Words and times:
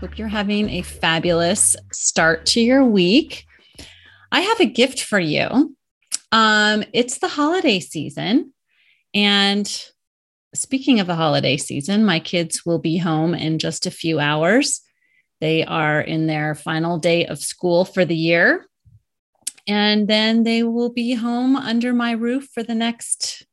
Hope 0.00 0.16
you're 0.16 0.28
having 0.28 0.70
a 0.70 0.80
fabulous 0.80 1.76
start 1.92 2.46
to 2.46 2.60
your 2.62 2.82
week. 2.82 3.44
I 4.32 4.40
have 4.40 4.58
a 4.58 4.64
gift 4.64 5.02
for 5.02 5.20
you. 5.20 5.76
Um, 6.32 6.84
it's 6.94 7.18
the 7.18 7.28
holiday 7.28 7.80
season. 7.80 8.54
And 9.12 9.70
speaking 10.54 11.00
of 11.00 11.06
the 11.06 11.16
holiday 11.16 11.58
season, 11.58 12.06
my 12.06 12.18
kids 12.18 12.64
will 12.64 12.78
be 12.78 12.96
home 12.96 13.34
in 13.34 13.58
just 13.58 13.84
a 13.84 13.90
few 13.90 14.18
hours. 14.18 14.80
They 15.42 15.66
are 15.66 16.00
in 16.00 16.26
their 16.26 16.54
final 16.54 16.96
day 16.96 17.26
of 17.26 17.38
school 17.38 17.84
for 17.84 18.06
the 18.06 18.16
year. 18.16 18.64
And 19.66 20.08
then 20.08 20.44
they 20.44 20.62
will 20.62 20.90
be 20.90 21.12
home 21.12 21.56
under 21.56 21.92
my 21.92 22.12
roof 22.12 22.48
for 22.54 22.62
the 22.62 22.74
next 22.74 23.44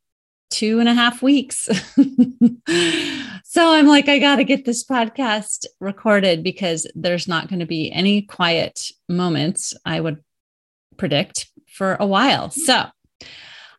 two 0.50 0.80
and 0.80 0.88
a 0.88 0.94
half 0.94 1.22
weeks. 1.22 1.68
so 3.50 3.72
I'm 3.72 3.88
like, 3.88 4.10
I 4.10 4.20
got 4.20 4.36
to 4.36 4.44
get 4.44 4.66
this 4.66 4.84
podcast 4.84 5.66
recorded 5.80 6.44
because 6.44 6.86
there's 6.96 7.30
not 7.30 7.48
going 7.48 7.62
to 7.62 7.66
be 7.66 7.90
any 7.90 8.24
quiet 8.24 8.92
moments, 9.08 9.74
I 9.86 10.02
would 10.02 10.22
predict, 10.98 11.50
for 11.74 11.96
a 11.98 12.06
while. 12.06 12.50
So 12.50 12.88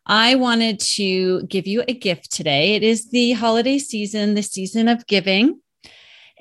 I 0.07 0.33
wanted 0.33 0.79
to 0.95 1.43
give 1.43 1.67
you 1.67 1.83
a 1.87 1.93
gift 1.93 2.31
today. 2.31 2.73
It 2.73 2.81
is 2.81 3.11
the 3.11 3.33
holiday 3.33 3.77
season, 3.77 4.33
the 4.33 4.41
season 4.41 4.87
of 4.87 5.05
giving. 5.05 5.61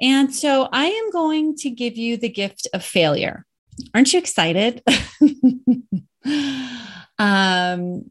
And 0.00 0.34
so 0.34 0.70
I 0.72 0.86
am 0.86 1.10
going 1.10 1.54
to 1.56 1.68
give 1.68 1.98
you 1.98 2.16
the 2.16 2.30
gift 2.30 2.66
of 2.72 2.82
failure. 2.82 3.44
Aren't 3.92 4.10
you 4.14 4.20
excited? 4.20 4.82
um, 7.18 8.10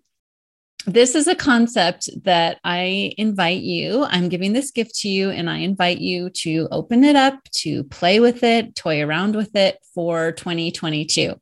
this 0.88 1.16
is 1.16 1.28
a 1.28 1.36
concept 1.36 2.10
that 2.24 2.60
I 2.64 3.14
invite 3.18 3.62
you. 3.62 4.06
I'm 4.06 4.30
giving 4.30 4.54
this 4.54 4.72
gift 4.72 4.96
to 5.02 5.10
you, 5.10 5.30
and 5.30 5.50
I 5.50 5.58
invite 5.58 6.00
you 6.00 6.30
to 6.30 6.70
open 6.72 7.04
it 7.04 7.18
up, 7.18 7.44
to 7.58 7.84
play 7.84 8.22
with 8.22 8.42
it, 8.42 8.74
toy 8.74 9.04
around 9.04 9.36
with 9.36 9.54
it 9.56 9.80
for 9.94 10.32
2022. 10.32 11.36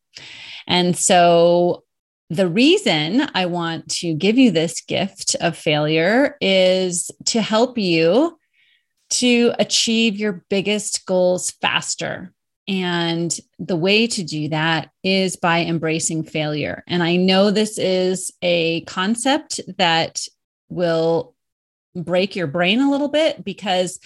And 0.68 0.98
so, 0.98 1.84
the 2.32 2.48
reason 2.48 3.22
I 3.36 3.46
want 3.46 3.88
to 4.00 4.16
give 4.16 4.40
you 4.40 4.50
this 4.50 4.82
gift 4.82 5.36
of 5.40 5.56
failure 5.56 6.38
is 6.42 7.12
to 7.26 7.40
help 7.40 7.78
you 7.78 8.40
to 9.12 9.54
achieve 9.60 10.18
your 10.18 10.44
biggest 10.50 11.06
goals 11.06 11.52
faster. 11.62 12.34
And 12.68 13.38
the 13.60 13.76
way 13.76 14.08
to 14.08 14.24
do 14.24 14.50
that 14.50 14.90
is 15.04 15.36
by 15.36 15.60
embracing 15.62 16.24
failure. 16.24 16.84
And 16.88 17.04
I 17.04 17.16
know 17.16 17.52
this 17.52 17.78
is 17.78 18.32
a 18.42 18.82
concept 18.82 19.62
that 19.78 20.22
will 20.70 21.36
break 21.96 22.36
your 22.36 22.48
brain 22.48 22.82
a 22.82 22.90
little 22.90 23.08
bit 23.08 23.44
because 23.44 24.00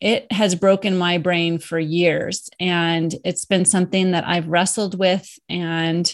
it 0.00 0.30
has 0.30 0.54
broken 0.54 0.96
my 0.96 1.18
brain 1.18 1.58
for 1.58 1.78
years. 1.78 2.48
And 2.60 3.14
it's 3.24 3.44
been 3.44 3.64
something 3.64 4.12
that 4.12 4.26
I've 4.26 4.48
wrestled 4.48 4.98
with. 4.98 5.28
And 5.48 6.12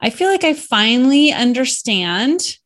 I 0.00 0.10
feel 0.10 0.28
like 0.28 0.44
I 0.44 0.52
finally 0.52 1.32
understand 1.32 2.58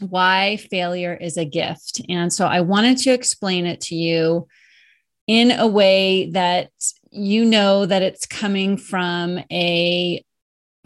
why 0.00 0.56
failure 0.70 1.14
is 1.14 1.36
a 1.36 1.44
gift. 1.44 2.00
And 2.08 2.32
so 2.32 2.46
I 2.46 2.60
wanted 2.60 2.98
to 2.98 3.10
explain 3.10 3.66
it 3.66 3.80
to 3.82 3.94
you 3.94 4.48
in 5.26 5.52
a 5.52 5.66
way 5.66 6.30
that 6.30 6.70
you 7.10 7.44
know 7.44 7.86
that 7.86 8.02
it's 8.02 8.26
coming 8.26 8.76
from 8.76 9.40
a 9.50 10.24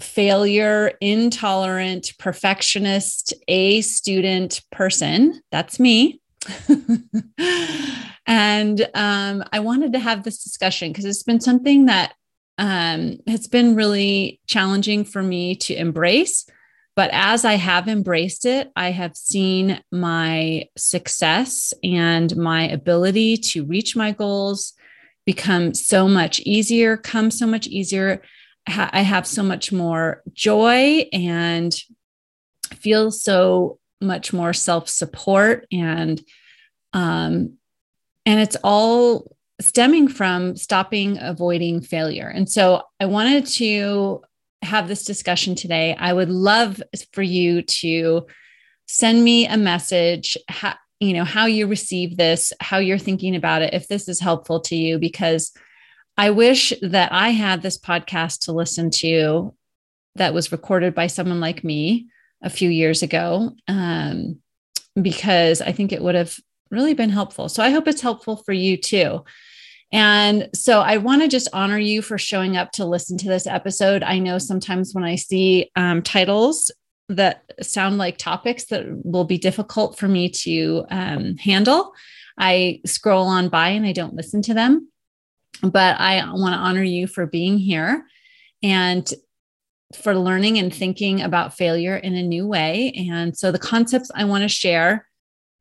failure, 0.00 0.92
intolerant, 1.00 2.12
perfectionist, 2.18 3.34
A 3.48 3.80
student 3.82 4.62
person. 4.72 5.40
That's 5.50 5.78
me. 5.78 6.20
and 8.26 8.88
um, 8.94 9.44
I 9.52 9.60
wanted 9.60 9.92
to 9.92 9.98
have 9.98 10.24
this 10.24 10.42
discussion 10.42 10.90
because 10.90 11.04
it's 11.04 11.22
been 11.22 11.40
something 11.40 11.86
that 11.86 12.14
um, 12.58 13.18
has 13.26 13.46
been 13.46 13.74
really 13.74 14.40
challenging 14.46 15.04
for 15.04 15.22
me 15.22 15.56
to 15.56 15.74
embrace. 15.74 16.46
But 16.96 17.10
as 17.12 17.44
I 17.44 17.54
have 17.54 17.88
embraced 17.88 18.44
it, 18.44 18.70
I 18.76 18.92
have 18.92 19.16
seen 19.16 19.82
my 19.90 20.68
success 20.76 21.74
and 21.82 22.36
my 22.36 22.68
ability 22.68 23.36
to 23.38 23.64
reach 23.64 23.96
my 23.96 24.12
goals 24.12 24.74
become 25.24 25.74
so 25.74 26.08
much 26.08 26.40
easier, 26.40 26.96
come 26.96 27.30
so 27.30 27.46
much 27.46 27.66
easier. 27.66 28.22
I 28.66 29.02
have 29.02 29.26
so 29.26 29.42
much 29.42 29.72
more 29.72 30.22
joy 30.32 31.06
and 31.12 31.74
feel 32.72 33.10
so 33.10 33.78
much 34.00 34.32
more 34.32 34.52
self 34.52 34.88
support 34.88 35.66
and 35.70 36.22
um, 36.92 37.54
and 38.26 38.40
it's 38.40 38.56
all 38.64 39.36
stemming 39.60 40.08
from 40.08 40.56
stopping 40.56 41.18
avoiding 41.20 41.80
failure. 41.80 42.28
And 42.28 42.50
so 42.50 42.82
I 43.00 43.06
wanted 43.06 43.46
to 43.46 44.22
have 44.62 44.88
this 44.88 45.04
discussion 45.04 45.54
today. 45.54 45.94
I 45.98 46.12
would 46.12 46.30
love 46.30 46.82
for 47.12 47.22
you 47.22 47.62
to 47.62 48.26
send 48.86 49.22
me 49.22 49.46
a 49.46 49.56
message 49.56 50.36
you 51.00 51.12
know 51.12 51.24
how 51.24 51.46
you 51.46 51.66
receive 51.66 52.16
this 52.16 52.52
how 52.60 52.78
you're 52.78 52.98
thinking 52.98 53.36
about 53.36 53.62
it 53.62 53.74
if 53.74 53.88
this 53.88 54.08
is 54.08 54.20
helpful 54.20 54.60
to 54.60 54.76
you 54.76 54.98
because 54.98 55.52
i 56.16 56.30
wish 56.30 56.72
that 56.82 57.12
i 57.12 57.30
had 57.30 57.62
this 57.62 57.78
podcast 57.78 58.44
to 58.44 58.52
listen 58.52 58.90
to 58.90 59.54
that 60.16 60.34
was 60.34 60.52
recorded 60.52 60.94
by 60.94 61.06
someone 61.06 61.40
like 61.40 61.64
me 61.64 62.06
a 62.42 62.50
few 62.50 62.70
years 62.70 63.02
ago 63.02 63.52
um, 63.68 64.38
because 65.00 65.60
i 65.60 65.72
think 65.72 65.92
it 65.92 66.02
would 66.02 66.14
have 66.14 66.38
really 66.70 66.94
been 66.94 67.10
helpful 67.10 67.48
so 67.48 67.62
i 67.62 67.70
hope 67.70 67.88
it's 67.88 68.00
helpful 68.00 68.36
for 68.36 68.52
you 68.52 68.76
too 68.76 69.22
and 69.94 70.48
so 70.52 70.80
I 70.80 70.96
want 70.96 71.22
to 71.22 71.28
just 71.28 71.46
honor 71.52 71.78
you 71.78 72.02
for 72.02 72.18
showing 72.18 72.56
up 72.56 72.72
to 72.72 72.84
listen 72.84 73.16
to 73.18 73.28
this 73.28 73.46
episode. 73.46 74.02
I 74.02 74.18
know 74.18 74.38
sometimes 74.38 74.92
when 74.92 75.04
I 75.04 75.14
see 75.14 75.70
um, 75.76 76.02
titles 76.02 76.72
that 77.14 77.44
sound 77.62 77.98
like 77.98 78.18
topics 78.18 78.66
that 78.66 78.84
will 79.04 79.24
be 79.24 79.38
difficult 79.38 79.98
for 79.98 80.08
me 80.08 80.28
to 80.30 80.84
um, 80.90 81.36
handle. 81.36 81.92
I 82.38 82.80
scroll 82.84 83.26
on 83.26 83.48
by 83.48 83.68
and 83.70 83.86
I 83.86 83.92
don't 83.92 84.14
listen 84.14 84.42
to 84.42 84.54
them. 84.54 84.88
But 85.62 86.00
I 86.00 86.24
want 86.32 86.54
to 86.54 86.58
honor 86.58 86.82
you 86.82 87.06
for 87.06 87.26
being 87.26 87.58
here 87.58 88.06
and 88.62 89.08
for 89.94 90.14
learning 90.14 90.58
and 90.58 90.74
thinking 90.74 91.22
about 91.22 91.56
failure 91.56 91.96
in 91.96 92.14
a 92.14 92.22
new 92.22 92.46
way. 92.46 92.92
And 93.10 93.36
so 93.36 93.52
the 93.52 93.58
concepts 93.58 94.10
I 94.14 94.24
want 94.24 94.42
to 94.42 94.48
share 94.48 95.06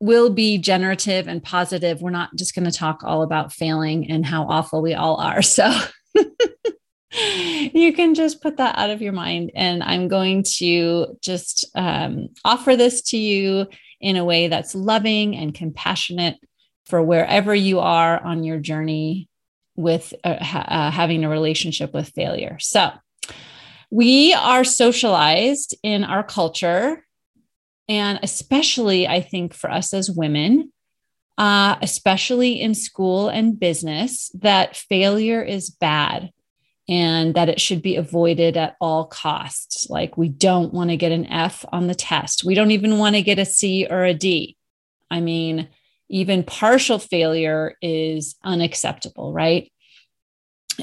will 0.00 0.30
be 0.30 0.58
generative 0.58 1.28
and 1.28 1.42
positive. 1.42 2.02
We're 2.02 2.10
not 2.10 2.34
just 2.36 2.54
going 2.54 2.64
to 2.64 2.76
talk 2.76 3.02
all 3.04 3.22
about 3.22 3.52
failing 3.52 4.10
and 4.10 4.26
how 4.26 4.44
awful 4.44 4.82
we 4.82 4.94
all 4.94 5.16
are. 5.16 5.42
So 5.42 5.72
you 7.14 7.92
can 7.92 8.14
just 8.14 8.42
put 8.42 8.56
that 8.56 8.76
out 8.78 8.90
of 8.90 9.02
your 9.02 9.12
mind. 9.12 9.52
And 9.54 9.82
I'm 9.82 10.08
going 10.08 10.44
to 10.56 11.16
just 11.20 11.64
um, 11.74 12.28
offer 12.44 12.76
this 12.76 13.02
to 13.10 13.16
you 13.16 13.66
in 14.00 14.16
a 14.16 14.24
way 14.24 14.48
that's 14.48 14.74
loving 14.74 15.36
and 15.36 15.54
compassionate 15.54 16.36
for 16.86 17.02
wherever 17.02 17.54
you 17.54 17.80
are 17.80 18.22
on 18.22 18.44
your 18.44 18.58
journey 18.58 19.28
with 19.76 20.12
uh, 20.24 20.42
ha- 20.42 20.66
uh, 20.68 20.90
having 20.90 21.24
a 21.24 21.28
relationship 21.28 21.92
with 21.94 22.10
failure. 22.10 22.58
So, 22.60 22.90
we 23.90 24.34
are 24.34 24.64
socialized 24.64 25.76
in 25.84 26.02
our 26.02 26.24
culture, 26.24 27.06
and 27.88 28.18
especially, 28.22 29.06
I 29.06 29.20
think, 29.20 29.54
for 29.54 29.70
us 29.70 29.94
as 29.94 30.10
women, 30.10 30.72
uh, 31.38 31.76
especially 31.80 32.60
in 32.60 32.74
school 32.74 33.28
and 33.28 33.58
business, 33.58 34.32
that 34.34 34.76
failure 34.76 35.42
is 35.42 35.70
bad 35.70 36.30
and 36.88 37.34
that 37.34 37.48
it 37.48 37.60
should 37.60 37.80
be 37.80 37.96
avoided 37.96 38.56
at 38.56 38.76
all 38.80 39.06
costs. 39.06 39.88
Like, 39.88 40.18
we 40.18 40.28
don't 40.28 40.72
want 40.72 40.90
to 40.90 40.96
get 40.96 41.12
an 41.12 41.26
F 41.26 41.64
on 41.72 41.86
the 41.86 41.94
test. 41.94 42.44
We 42.44 42.54
don't 42.54 42.72
even 42.72 42.98
want 42.98 43.16
to 43.16 43.22
get 43.22 43.38
a 43.38 43.46
C 43.46 43.86
or 43.88 44.04
a 44.04 44.12
D. 44.12 44.56
I 45.10 45.20
mean, 45.20 45.68
even 46.10 46.42
partial 46.42 46.98
failure 46.98 47.76
is 47.80 48.36
unacceptable, 48.44 49.32
right? 49.32 49.72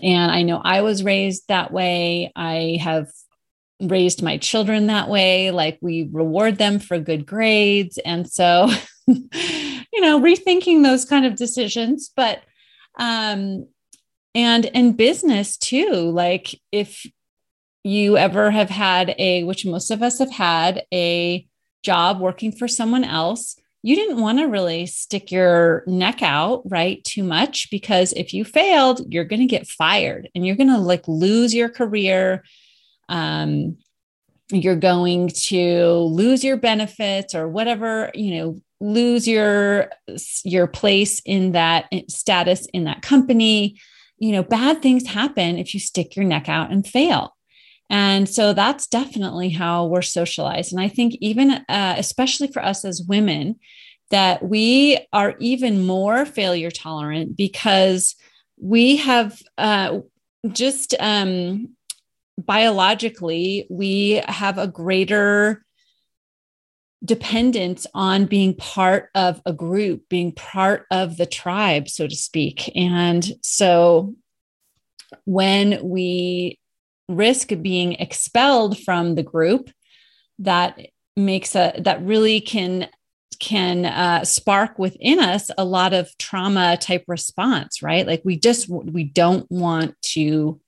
And 0.02 0.32
I 0.32 0.42
know 0.42 0.60
I 0.64 0.82
was 0.82 1.04
raised 1.04 1.48
that 1.48 1.72
way. 1.72 2.32
I 2.36 2.80
have 2.82 3.10
raised 3.80 4.24
my 4.24 4.38
children 4.38 4.88
that 4.88 5.10
way. 5.10 5.52
Like, 5.52 5.78
we 5.82 6.10
reward 6.12 6.58
them 6.58 6.80
for 6.80 6.98
good 6.98 7.26
grades. 7.26 8.00
And 8.00 8.28
so, 8.28 8.70
you 9.08 10.02
know, 10.02 10.20
rethinking 10.20 10.84
those 10.84 11.06
kind 11.06 11.26
of 11.26 11.36
decisions. 11.36 12.12
But, 12.16 12.42
um, 12.98 13.68
and 14.34 14.66
in 14.66 14.94
business 14.94 15.58
too 15.58 16.12
like 16.12 16.60
if 16.72 17.06
you 17.84 18.18
ever 18.18 18.52
have 18.52 18.70
had 18.70 19.16
a 19.18 19.44
which 19.44 19.66
most 19.66 19.92
of 19.92 20.02
us 20.02 20.20
have 20.20 20.32
had 20.32 20.84
a 20.94 21.48
job 21.84 22.20
working 22.20 22.52
for 22.52 22.68
someone 22.68 23.04
else 23.04 23.58
you 23.84 23.96
didn't 23.96 24.22
want 24.22 24.38
to 24.38 24.46
really 24.46 24.86
stick 24.86 25.32
your 25.32 25.84
neck 25.88 26.22
out 26.22 26.62
right 26.66 27.04
too 27.04 27.24
much 27.24 27.70
because 27.72 28.14
if 28.14 28.34
you 28.34 28.46
failed 28.46 29.02
you're 29.12 29.26
going 29.26 29.40
to 29.40 29.46
get 29.48 29.68
fired 29.68 30.30
and 30.36 30.46
you're 30.46 30.56
going 30.56 30.70
to 30.70 30.78
like 30.78 31.08
lose 31.08 31.54
your 31.54 31.70
career. 31.70 32.44
Um, 33.10 33.78
you're 34.52 34.76
going 34.76 35.30
to 35.30 35.94
lose 35.94 36.44
your 36.44 36.58
benefits 36.58 37.34
or 37.34 37.48
whatever 37.48 38.12
you 38.14 38.36
know 38.36 38.62
lose 38.80 39.28
your 39.28 39.90
your 40.44 40.68
place 40.68 41.22
in 41.26 41.54
that 41.54 41.88
status 42.10 42.68
in 42.74 42.86
that 42.86 43.02
company 43.02 43.80
you 44.22 44.32
know 44.32 44.44
bad 44.44 44.82
things 44.82 45.08
happen 45.08 45.58
if 45.58 45.74
you 45.74 45.80
stick 45.80 46.16
your 46.16 46.26
neck 46.26 46.48
out 46.48 46.72
and 46.72 46.88
fail. 46.88 47.36
And 47.90 48.30
so 48.30 48.54
that's 48.54 48.88
definitely 48.88 49.50
how 49.50 49.88
we're 49.88 50.02
socialized. 50.02 50.72
And 50.72 50.80
i 50.80 50.88
think 50.88 51.16
even 51.20 51.52
uh, 51.52 51.96
especially 51.98 52.48
for 52.48 52.64
us 52.64 52.86
as 52.86 53.02
women 53.02 53.56
that 54.12 54.44
we 54.44 55.00
are 55.12 55.36
even 55.40 55.86
more 55.86 56.26
failure 56.26 56.70
tolerant 56.70 57.36
because 57.36 58.16
we 58.60 58.98
have 58.98 59.42
uh, 59.58 60.00
just 60.50 60.94
um, 61.00 61.70
biologically 62.38 63.66
we 63.70 64.22
have 64.28 64.58
a 64.58 64.68
greater 64.68 65.66
dependence 67.04 67.88
on 67.94 68.26
being 68.26 68.56
part 68.56 69.10
of 69.16 69.42
a 69.46 69.54
group, 69.54 70.08
being 70.10 70.32
part 70.32 70.86
of 70.92 71.18
the 71.18 71.26
tribe, 71.26 71.90
so 71.90 72.08
to 72.08 72.16
speak. 72.16 72.72
And 72.76 73.26
so 73.42 74.16
when 75.26 75.80
we 75.84 76.60
risk 77.10 77.50
being 77.62 77.94
expelled 77.94 78.78
from 78.80 79.16
the 79.16 79.24
group, 79.24 79.70
that 80.40 80.80
makes 81.16 81.56
a 81.56 81.74
that 81.80 82.02
really 82.04 82.42
can 82.42 82.88
can 83.40 83.86
uh, 83.86 84.24
spark 84.24 84.78
within 84.78 85.20
us 85.20 85.50
a 85.58 85.66
lot 85.66 85.94
of 85.94 86.16
trauma 86.18 86.78
type 86.78 87.04
response 87.08 87.82
right 87.82 88.08
like 88.08 88.22
we 88.24 88.38
just 88.38 88.70
we 88.70 89.04
don't 89.04 89.50
want 89.52 90.00
to 90.02 90.60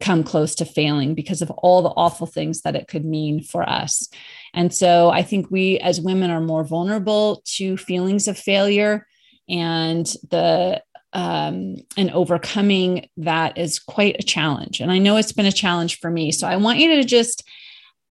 come 0.00 0.24
close 0.24 0.54
to 0.56 0.64
failing 0.64 1.14
because 1.14 1.42
of 1.42 1.50
all 1.50 1.82
the 1.82 1.90
awful 1.90 2.26
things 2.26 2.62
that 2.62 2.74
it 2.74 2.88
could 2.88 3.04
mean 3.04 3.42
for 3.42 3.68
us. 3.68 4.08
And 4.54 4.72
so 4.72 5.10
I 5.10 5.22
think 5.22 5.50
we 5.50 5.78
as 5.78 6.00
women 6.00 6.30
are 6.30 6.40
more 6.40 6.64
vulnerable 6.64 7.42
to 7.56 7.76
feelings 7.76 8.26
of 8.26 8.38
failure 8.38 9.06
and 9.48 10.06
the 10.30 10.82
um, 11.12 11.76
and 11.96 12.10
overcoming 12.12 13.08
that 13.16 13.58
is 13.58 13.80
quite 13.80 14.16
a 14.20 14.22
challenge. 14.22 14.80
And 14.80 14.92
I 14.92 14.98
know 14.98 15.16
it's 15.16 15.32
been 15.32 15.46
a 15.46 15.52
challenge 15.52 15.98
for 15.98 16.08
me. 16.08 16.30
So 16.30 16.46
I 16.46 16.56
want 16.56 16.78
you 16.78 16.94
to 16.94 17.04
just, 17.04 17.42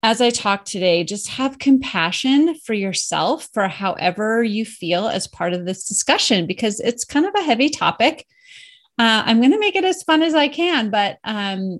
as 0.03 0.19
I 0.19 0.29
talk 0.29 0.65
today, 0.65 1.05
just 1.05 1.29
have 1.29 1.57
compassion 1.57 2.53
for 2.65 2.73
yourself 2.73 3.47
for 3.53 3.69
however 3.69 4.43
you 4.43 4.65
feel 4.65 5.07
as 5.07 5.25
part 5.25 5.53
of 5.53 5.65
this 5.65 5.87
discussion, 5.87 6.45
because 6.47 6.81
it's 6.81 7.05
kind 7.05 7.25
of 7.25 7.33
a 7.33 7.43
heavy 7.43 7.69
topic. 7.69 8.27
Uh, 9.01 9.23
I'm 9.25 9.39
going 9.39 9.51
to 9.51 9.59
make 9.59 9.75
it 9.75 9.83
as 9.83 10.03
fun 10.03 10.21
as 10.21 10.35
I 10.35 10.47
can, 10.47 10.91
but 10.91 11.17
um, 11.23 11.79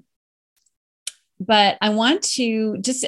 but 1.39 1.77
I 1.79 1.89
want 1.89 2.23
to 2.37 2.79
just 2.79 3.05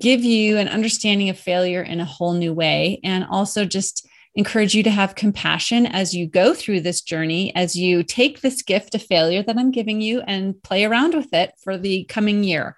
give 0.00 0.24
you 0.24 0.58
an 0.58 0.66
understanding 0.66 1.28
of 1.28 1.38
failure 1.38 1.80
in 1.80 2.00
a 2.00 2.04
whole 2.04 2.32
new 2.32 2.52
way, 2.52 2.98
and 3.04 3.24
also 3.30 3.64
just 3.64 4.08
encourage 4.34 4.74
you 4.74 4.82
to 4.82 4.90
have 4.90 5.14
compassion 5.14 5.86
as 5.86 6.12
you 6.12 6.26
go 6.26 6.52
through 6.52 6.80
this 6.80 7.00
journey, 7.00 7.54
as 7.54 7.76
you 7.76 8.02
take 8.02 8.40
this 8.40 8.60
gift 8.60 8.96
of 8.96 9.02
failure 9.04 9.44
that 9.44 9.56
I'm 9.56 9.70
giving 9.70 10.00
you 10.00 10.20
and 10.22 10.60
play 10.64 10.84
around 10.84 11.14
with 11.14 11.32
it 11.32 11.54
for 11.62 11.78
the 11.78 12.02
coming 12.06 12.42
year. 12.42 12.76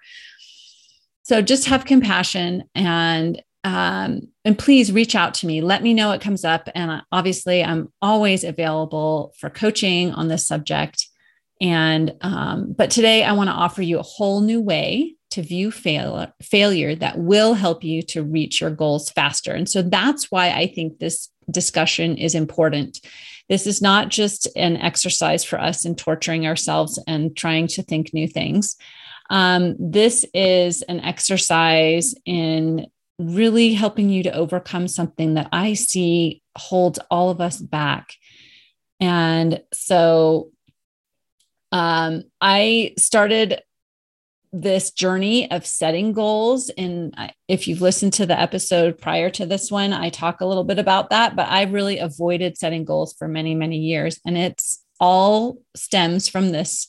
So 1.23 1.41
just 1.41 1.65
have 1.65 1.85
compassion 1.85 2.69
and 2.75 3.41
um, 3.67 4.29
and 4.45 4.57
please 4.57 4.93
reach 4.93 5.13
out 5.13 5.33
to 5.33 5.45
me. 5.45 5.59
Let 5.59 5.83
me 5.83 5.93
know 5.93 6.07
what 6.07 6.21
comes 6.21 6.45
up. 6.45 6.69
And 6.73 7.01
obviously, 7.11 7.61
I'm 7.61 7.91
always 8.01 8.45
available 8.45 9.33
for 9.37 9.49
coaching 9.49 10.13
on 10.13 10.29
this 10.29 10.47
subject. 10.47 11.05
And 11.59 12.15
um, 12.21 12.71
but 12.71 12.89
today, 12.89 13.25
I 13.25 13.33
want 13.33 13.49
to 13.49 13.53
offer 13.53 13.81
you 13.81 13.99
a 13.99 14.03
whole 14.03 14.39
new 14.39 14.61
way 14.61 15.15
to 15.31 15.41
view 15.41 15.69
fail- 15.69 16.31
failure 16.41 16.95
that 16.95 17.19
will 17.19 17.55
help 17.55 17.83
you 17.83 18.01
to 18.03 18.23
reach 18.23 18.61
your 18.61 18.69
goals 18.69 19.09
faster. 19.09 19.51
And 19.51 19.67
so 19.67 19.81
that's 19.81 20.31
why 20.31 20.51
I 20.51 20.67
think 20.67 20.99
this 20.99 21.27
discussion 21.51 22.15
is 22.17 22.35
important. 22.35 23.01
This 23.49 23.67
is 23.67 23.81
not 23.81 24.07
just 24.07 24.47
an 24.55 24.77
exercise 24.77 25.43
for 25.43 25.59
us 25.59 25.83
in 25.83 25.95
torturing 25.95 26.47
ourselves 26.47 27.03
and 27.05 27.35
trying 27.35 27.67
to 27.67 27.83
think 27.83 28.13
new 28.13 28.29
things. 28.29 28.77
Um, 29.29 29.75
this 29.77 30.25
is 30.33 30.83
an 30.83 31.01
exercise 31.01 32.15
in 32.25 32.87
really 33.19 33.73
helping 33.73 34.09
you 34.09 34.23
to 34.23 34.33
overcome 34.33 34.87
something 34.87 35.33
that 35.35 35.49
I 35.51 35.73
see 35.73 36.41
holds 36.57 36.99
all 37.09 37.29
of 37.29 37.41
us 37.41 37.59
back. 37.59 38.13
And 38.99 39.61
so 39.73 40.51
um, 41.71 42.23
I 42.39 42.93
started 42.97 43.61
this 44.53 44.91
journey 44.91 45.51
of 45.51 45.65
setting 45.65 46.13
goals. 46.13 46.69
And 46.69 47.15
if 47.47 47.67
you've 47.67 47.81
listened 47.81 48.13
to 48.13 48.25
the 48.25 48.39
episode 48.39 48.97
prior 48.97 49.29
to 49.31 49.45
this 49.45 49.69
one, 49.69 49.93
I 49.93 50.09
talk 50.09 50.41
a 50.41 50.45
little 50.45 50.63
bit 50.63 50.79
about 50.79 51.09
that, 51.09 51.35
but 51.35 51.47
I 51.49 51.63
really 51.63 51.99
avoided 51.99 52.57
setting 52.57 52.85
goals 52.85 53.13
for 53.13 53.27
many, 53.27 53.55
many 53.55 53.77
years. 53.77 54.19
And 54.25 54.37
it's 54.37 54.83
all 54.99 55.59
stems 55.75 56.27
from 56.27 56.51
this 56.51 56.87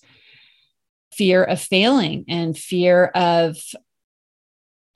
fear 1.12 1.42
of 1.42 1.60
failing 1.60 2.24
and 2.28 2.56
fear 2.56 3.06
of 3.06 3.56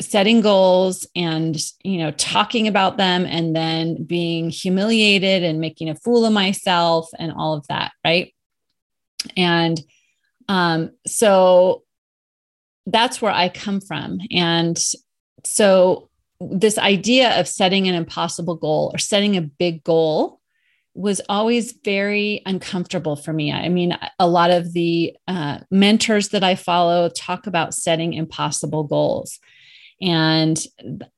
setting 0.00 0.40
goals 0.40 1.06
and 1.14 1.56
you 1.84 1.98
know 1.98 2.10
talking 2.12 2.66
about 2.66 2.96
them 2.96 3.24
and 3.24 3.54
then 3.54 4.02
being 4.04 4.50
humiliated 4.50 5.42
and 5.42 5.60
making 5.60 5.88
a 5.88 5.94
fool 5.94 6.24
of 6.24 6.32
myself 6.32 7.08
and 7.18 7.32
all 7.32 7.54
of 7.54 7.66
that 7.68 7.92
right 8.04 8.34
and 9.36 9.80
um 10.48 10.90
so 11.06 11.82
that's 12.86 13.22
where 13.22 13.32
i 13.32 13.48
come 13.48 13.80
from 13.80 14.18
and 14.32 14.78
so 15.44 16.08
this 16.50 16.78
idea 16.78 17.38
of 17.38 17.46
setting 17.46 17.86
an 17.86 17.94
impossible 17.94 18.56
goal 18.56 18.90
or 18.92 18.98
setting 18.98 19.36
a 19.36 19.42
big 19.42 19.84
goal 19.84 20.40
was 20.94 21.20
always 21.28 21.72
very 21.84 22.42
uncomfortable 22.44 23.16
for 23.16 23.32
me. 23.32 23.50
I 23.50 23.68
mean, 23.68 23.96
a 24.18 24.28
lot 24.28 24.50
of 24.50 24.72
the 24.72 25.16
uh, 25.26 25.60
mentors 25.70 26.30
that 26.30 26.44
I 26.44 26.54
follow 26.54 27.08
talk 27.08 27.46
about 27.46 27.74
setting 27.74 28.12
impossible 28.12 28.84
goals. 28.84 29.38
And 30.02 30.58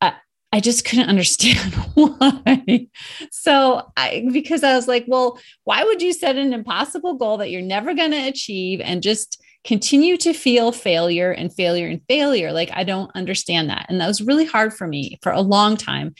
I, 0.00 0.14
I 0.52 0.60
just 0.60 0.84
couldn't 0.84 1.08
understand 1.08 1.74
why. 1.94 2.86
So 3.32 3.90
I 3.96 4.28
because 4.32 4.62
I 4.62 4.76
was 4.76 4.86
like, 4.86 5.04
well, 5.08 5.40
why 5.64 5.82
would 5.82 6.00
you 6.00 6.12
set 6.12 6.36
an 6.36 6.52
impossible 6.52 7.14
goal 7.14 7.38
that 7.38 7.50
you're 7.50 7.60
never 7.60 7.92
going 7.94 8.12
to 8.12 8.28
achieve 8.28 8.80
and 8.80 9.02
just 9.02 9.42
continue 9.64 10.16
to 10.18 10.32
feel 10.32 10.70
failure 10.70 11.32
and 11.32 11.52
failure 11.52 11.88
and 11.88 12.02
failure? 12.08 12.52
Like 12.52 12.70
I 12.72 12.84
don't 12.84 13.10
understand 13.16 13.70
that. 13.70 13.86
And 13.88 14.00
that 14.00 14.06
was 14.06 14.22
really 14.22 14.44
hard 14.44 14.72
for 14.72 14.86
me 14.86 15.18
for 15.22 15.32
a 15.32 15.40
long 15.40 15.76
time. 15.76 16.14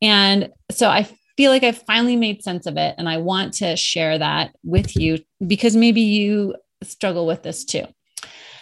And 0.00 0.50
so 0.70 0.88
I 0.88 1.08
feel 1.36 1.50
like 1.50 1.64
I've 1.64 1.82
finally 1.82 2.16
made 2.16 2.44
sense 2.44 2.66
of 2.66 2.76
it 2.76 2.94
and 2.96 3.08
I 3.08 3.16
want 3.16 3.54
to 3.54 3.74
share 3.74 4.18
that 4.18 4.54
with 4.62 4.94
you 4.94 5.18
because 5.44 5.74
maybe 5.74 6.02
you 6.02 6.54
struggle 6.84 7.26
with 7.26 7.42
this 7.42 7.64
too. 7.64 7.86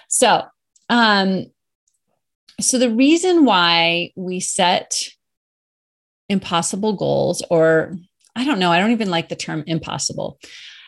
So, 0.09 0.45
um 0.88 1.49
so 2.61 2.79
the 2.79 2.91
reason 2.91 3.45
why 3.45 4.11
we 4.17 4.41
set 4.41 5.03
impossible 6.29 6.95
goals, 6.95 7.43
or 7.50 7.97
I 8.35 8.45
don't 8.45 8.59
know, 8.59 8.73
I 8.73 8.79
don't 8.79 8.91
even 8.91 9.11
like 9.11 9.29
the 9.29 9.37
term 9.37 9.65
impossible. 9.67 10.38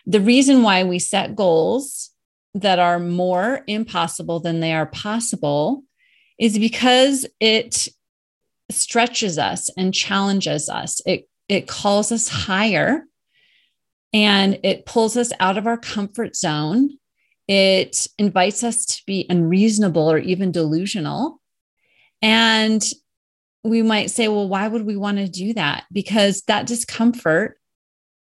The 0.07 0.21
reason 0.21 0.63
why 0.63 0.85
we 0.85 0.99
set 0.99 1.37
goals 1.37 2.11
that 2.55 2.79
are 2.79 2.99
more 2.99 3.63
impossible 3.67 4.41
than 4.41 4.61
they 4.61 4.73
are 4.73 4.87
possible 4.87 5.85
is 6.39 6.59
because 6.59 7.27
it 7.39 7.89
stretches 8.71 9.39
us 9.39 9.71
and 9.77 9.95
challenges 9.95 10.69
us. 10.69 11.01
It, 11.07 11.29
it 11.49 11.69
calls 11.69 12.11
us 12.13 12.29
higher 12.29 13.05
and 14.13 14.59
it 14.63 14.87
pulls 14.87 15.17
us 15.17 15.33
out 15.39 15.59
of 15.59 15.67
our 15.67 15.77
comfort 15.77 16.35
zone. 16.35 16.99
It 17.47 18.07
invites 18.19 18.65
us 18.65 18.85
to 18.87 19.03
be 19.07 19.27
unreasonable 19.29 20.11
or 20.11 20.19
even 20.19 20.53
delusional. 20.53 21.40
And 22.23 22.83
we 23.65 23.83
might 23.83 24.11
say, 24.11 24.29
well, 24.29 24.49
why 24.49 24.69
would 24.69 24.87
we 24.87 24.97
want 24.97 25.19
to 25.19 25.29
do 25.29 25.55
that? 25.55 25.85
Because 25.93 26.43
that 26.43 26.67
discomfort 26.67 27.59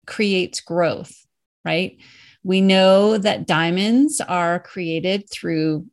creates 0.06 0.62
growth, 0.62 1.26
right? 1.66 1.98
We 2.44 2.62
know 2.62 3.18
that 3.18 3.48
diamonds 3.48 4.22
are 4.22 4.60
created 4.60 5.30
through 5.30 5.88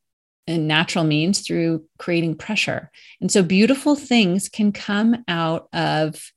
natural 0.49 1.05
means 1.05 1.41
through 1.47 1.85
creating 1.99 2.37
pressure. 2.37 2.91
And 3.21 3.31
so 3.31 3.43
beautiful 3.43 3.95
things 3.95 4.49
can 4.49 4.73
come 4.73 5.25
out 5.29 5.69
of 5.73 6.33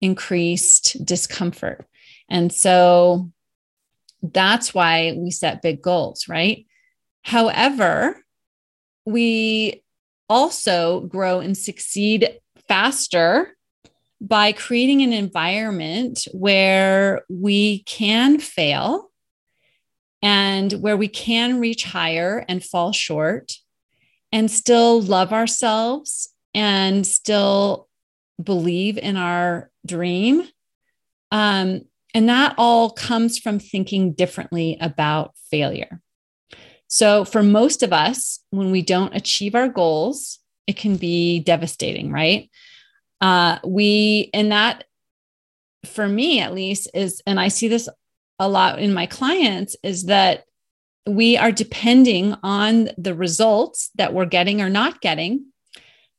increased 0.00 1.04
discomfort. 1.04 1.86
And 2.30 2.50
so 2.50 3.30
That's 4.22 4.74
why 4.74 5.14
we 5.16 5.30
set 5.30 5.62
big 5.62 5.82
goals, 5.82 6.28
right? 6.28 6.66
However, 7.22 8.22
we 9.06 9.79
also 10.30 11.00
grow 11.00 11.40
and 11.40 11.58
succeed 11.58 12.38
faster 12.68 13.56
by 14.20 14.52
creating 14.52 15.02
an 15.02 15.12
environment 15.12 16.26
where 16.32 17.22
we 17.28 17.82
can 17.82 18.38
fail 18.38 19.10
and 20.22 20.72
where 20.74 20.96
we 20.96 21.08
can 21.08 21.58
reach 21.58 21.84
higher 21.84 22.44
and 22.48 22.62
fall 22.62 22.92
short 22.92 23.54
and 24.30 24.50
still 24.50 25.00
love 25.02 25.32
ourselves 25.32 26.32
and 26.54 27.06
still 27.06 27.88
believe 28.42 28.98
in 28.98 29.16
our 29.16 29.70
dream. 29.84 30.46
Um, 31.32 31.82
and 32.14 32.28
that 32.28 32.54
all 32.58 32.90
comes 32.90 33.38
from 33.38 33.58
thinking 33.58 34.12
differently 34.12 34.76
about 34.80 35.34
failure. 35.50 36.00
So, 36.92 37.24
for 37.24 37.44
most 37.44 37.84
of 37.84 37.92
us, 37.92 38.40
when 38.50 38.72
we 38.72 38.82
don't 38.82 39.14
achieve 39.14 39.54
our 39.54 39.68
goals, 39.68 40.40
it 40.66 40.76
can 40.76 40.96
be 40.96 41.38
devastating, 41.38 42.10
right? 42.10 42.50
Uh, 43.20 43.58
we, 43.64 44.28
and 44.34 44.50
that 44.50 44.84
for 45.86 46.08
me 46.08 46.40
at 46.40 46.52
least 46.52 46.90
is, 46.92 47.22
and 47.26 47.38
I 47.38 47.46
see 47.46 47.68
this 47.68 47.88
a 48.40 48.48
lot 48.48 48.80
in 48.80 48.92
my 48.92 49.06
clients, 49.06 49.76
is 49.84 50.06
that 50.06 50.44
we 51.06 51.36
are 51.36 51.52
depending 51.52 52.34
on 52.42 52.90
the 52.98 53.14
results 53.14 53.90
that 53.94 54.12
we're 54.12 54.26
getting 54.26 54.60
or 54.60 54.68
not 54.68 55.00
getting, 55.00 55.46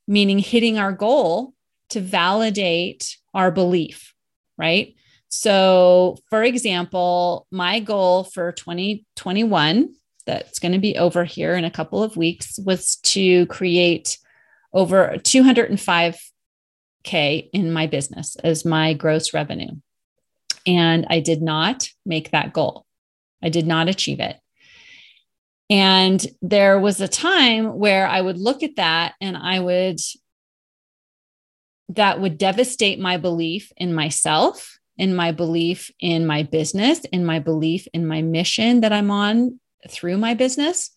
meaning 0.07 0.39
hitting 0.39 0.79
our 0.79 0.93
goal 0.93 1.53
to 1.89 1.99
validate 1.99 3.17
our 3.33 3.51
belief, 3.51 4.13
right? 4.57 4.95
So, 5.27 6.17
for 6.29 6.43
example, 6.43 7.45
my 7.51 7.81
goal 7.81 8.23
for 8.23 8.53
2021 8.53 9.95
that's 10.25 10.59
going 10.59 10.73
to 10.73 10.79
be 10.79 10.97
over 10.97 11.23
here 11.23 11.55
in 11.55 11.65
a 11.65 11.71
couple 11.71 12.03
of 12.03 12.17
weeks 12.17 12.59
was 12.59 12.97
to 12.97 13.45
create 13.47 14.17
over 14.73 15.15
205k 15.17 17.49
in 17.53 17.71
my 17.71 17.87
business 17.87 18.35
as 18.37 18.65
my 18.65 18.93
gross 18.93 19.33
revenue. 19.33 19.71
And 20.65 21.07
I 21.09 21.19
did 21.19 21.41
not 21.41 21.89
make 22.05 22.31
that 22.31 22.53
goal. 22.53 22.85
I 23.43 23.49
did 23.49 23.65
not 23.65 23.89
achieve 23.89 24.19
it. 24.19 24.37
And 25.69 26.25
there 26.41 26.79
was 26.79 26.99
a 26.99 27.07
time 27.07 27.77
where 27.77 28.07
I 28.07 28.19
would 28.19 28.37
look 28.37 28.61
at 28.61 28.75
that 28.75 29.13
and 29.21 29.37
I 29.37 29.59
would, 29.59 29.99
that 31.89 32.19
would 32.19 32.37
devastate 32.37 32.99
my 32.99 33.17
belief 33.17 33.71
in 33.77 33.93
myself, 33.93 34.77
in 34.97 35.15
my 35.15 35.31
belief 35.31 35.89
in 35.99 36.27
my 36.27 36.43
business, 36.43 36.99
in 37.05 37.25
my 37.25 37.39
belief 37.39 37.87
in 37.93 38.05
my 38.05 38.21
mission 38.21 38.81
that 38.81 38.93
I'm 38.93 39.09
on 39.09 39.59
through 39.89 40.17
my 40.17 40.33
business. 40.33 40.91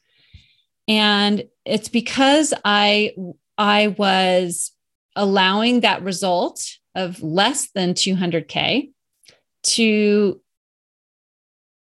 And 0.86 1.44
it's 1.64 1.88
because 1.88 2.52
I 2.64 3.14
I 3.56 3.88
was 3.88 4.72
allowing 5.16 5.80
that 5.80 6.02
result 6.02 6.66
of 6.94 7.22
less 7.22 7.70
than 7.70 7.94
200k 7.94 8.90
to 9.62 10.40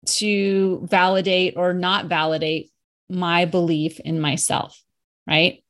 to 0.06 0.88
validate 0.90 1.56
or 1.58 1.74
not 1.74 2.08
validate 2.08 2.72
my 3.10 3.46
belief 3.46 4.00
in 4.00 4.20
myself, 4.20 4.82
right? 5.28 5.64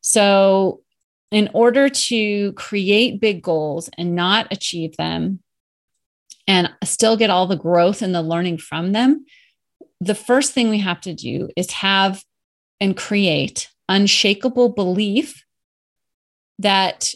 So 0.00 0.82
in 1.30 1.50
order 1.54 1.88
to 1.88 2.52
create 2.52 3.20
big 3.20 3.42
goals 3.42 3.88
and 3.96 4.14
not 4.14 4.48
achieve 4.52 4.96
them 4.96 5.40
and 6.46 6.70
still 6.84 7.16
get 7.16 7.30
all 7.30 7.46
the 7.46 7.56
growth 7.56 8.02
and 8.02 8.14
the 8.14 8.22
learning 8.22 8.58
from 8.58 8.92
them, 8.92 9.24
the 10.00 10.14
first 10.14 10.52
thing 10.52 10.68
we 10.68 10.80
have 10.80 11.00
to 11.02 11.14
do 11.14 11.48
is 11.56 11.70
have 11.70 12.22
and 12.80 12.96
create 12.96 13.70
unshakable 13.88 14.70
belief 14.70 15.44
that 16.58 17.12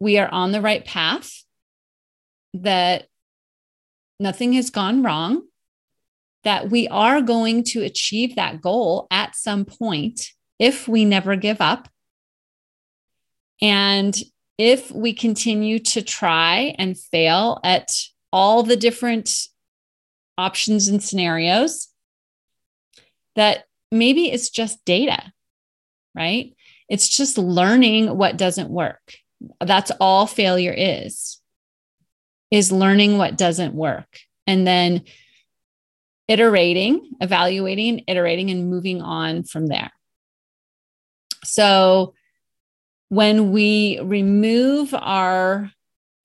we 0.00 0.18
are 0.18 0.28
on 0.28 0.52
the 0.52 0.60
right 0.60 0.84
path, 0.84 1.44
that 2.54 3.06
nothing 4.20 4.52
has 4.54 4.70
gone 4.70 5.02
wrong, 5.02 5.42
that 6.44 6.70
we 6.70 6.86
are 6.88 7.20
going 7.20 7.64
to 7.64 7.82
achieve 7.82 8.36
that 8.36 8.60
goal 8.60 9.06
at 9.10 9.34
some 9.34 9.64
point 9.64 10.28
if 10.58 10.86
we 10.86 11.04
never 11.04 11.36
give 11.36 11.60
up. 11.60 11.88
And 13.60 14.16
if 14.58 14.90
we 14.90 15.12
continue 15.12 15.78
to 15.78 16.02
try 16.02 16.74
and 16.78 16.98
fail 16.98 17.60
at 17.64 17.90
all 18.32 18.62
the 18.62 18.76
different 18.76 19.48
options 20.38 20.88
and 20.88 21.02
scenarios 21.02 21.88
that 23.34 23.64
maybe 23.90 24.30
it's 24.30 24.50
just 24.50 24.84
data, 24.84 25.32
right? 26.14 26.54
It's 26.88 27.08
just 27.08 27.38
learning 27.38 28.16
what 28.16 28.36
doesn't 28.36 28.70
work. 28.70 29.14
That's 29.60 29.90
all 30.00 30.26
failure 30.26 30.74
is, 30.76 31.40
is 32.50 32.72
learning 32.72 33.18
what 33.18 33.36
doesn't 33.36 33.74
work. 33.74 34.20
And 34.46 34.66
then 34.66 35.02
iterating, 36.28 37.10
evaluating, 37.20 38.04
iterating, 38.06 38.50
and 38.50 38.70
moving 38.70 39.02
on 39.02 39.44
from 39.44 39.66
there. 39.66 39.92
So 41.44 42.14
when 43.08 43.52
we 43.52 44.00
remove 44.00 44.94
our 44.94 45.70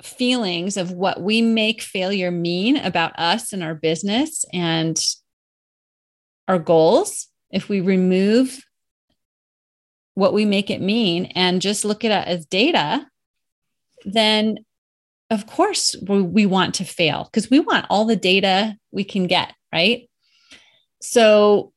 feelings 0.03 0.77
of 0.77 0.91
what 0.91 1.21
we 1.21 1.41
make 1.41 1.81
failure 1.81 2.31
mean 2.31 2.77
about 2.77 3.17
us 3.19 3.53
and 3.53 3.63
our 3.63 3.75
business 3.75 4.45
and 4.53 4.99
our 6.47 6.59
goals, 6.59 7.27
if 7.51 7.69
we 7.69 7.81
remove 7.81 8.59
what 10.13 10.33
we 10.33 10.45
make 10.45 10.69
it 10.69 10.81
mean 10.81 11.25
and 11.35 11.61
just 11.61 11.85
look 11.85 12.03
at 12.03 12.11
it 12.11 12.27
as 12.27 12.45
data, 12.45 13.07
then 14.05 14.57
of 15.29 15.47
course 15.47 15.95
we 16.07 16.45
want 16.45 16.75
to 16.75 16.83
fail 16.83 17.23
because 17.23 17.49
we 17.49 17.59
want 17.59 17.85
all 17.89 18.05
the 18.05 18.15
data 18.15 18.75
we 18.91 19.03
can 19.03 19.27
get, 19.27 19.53
right? 19.71 20.09
So 21.01 21.71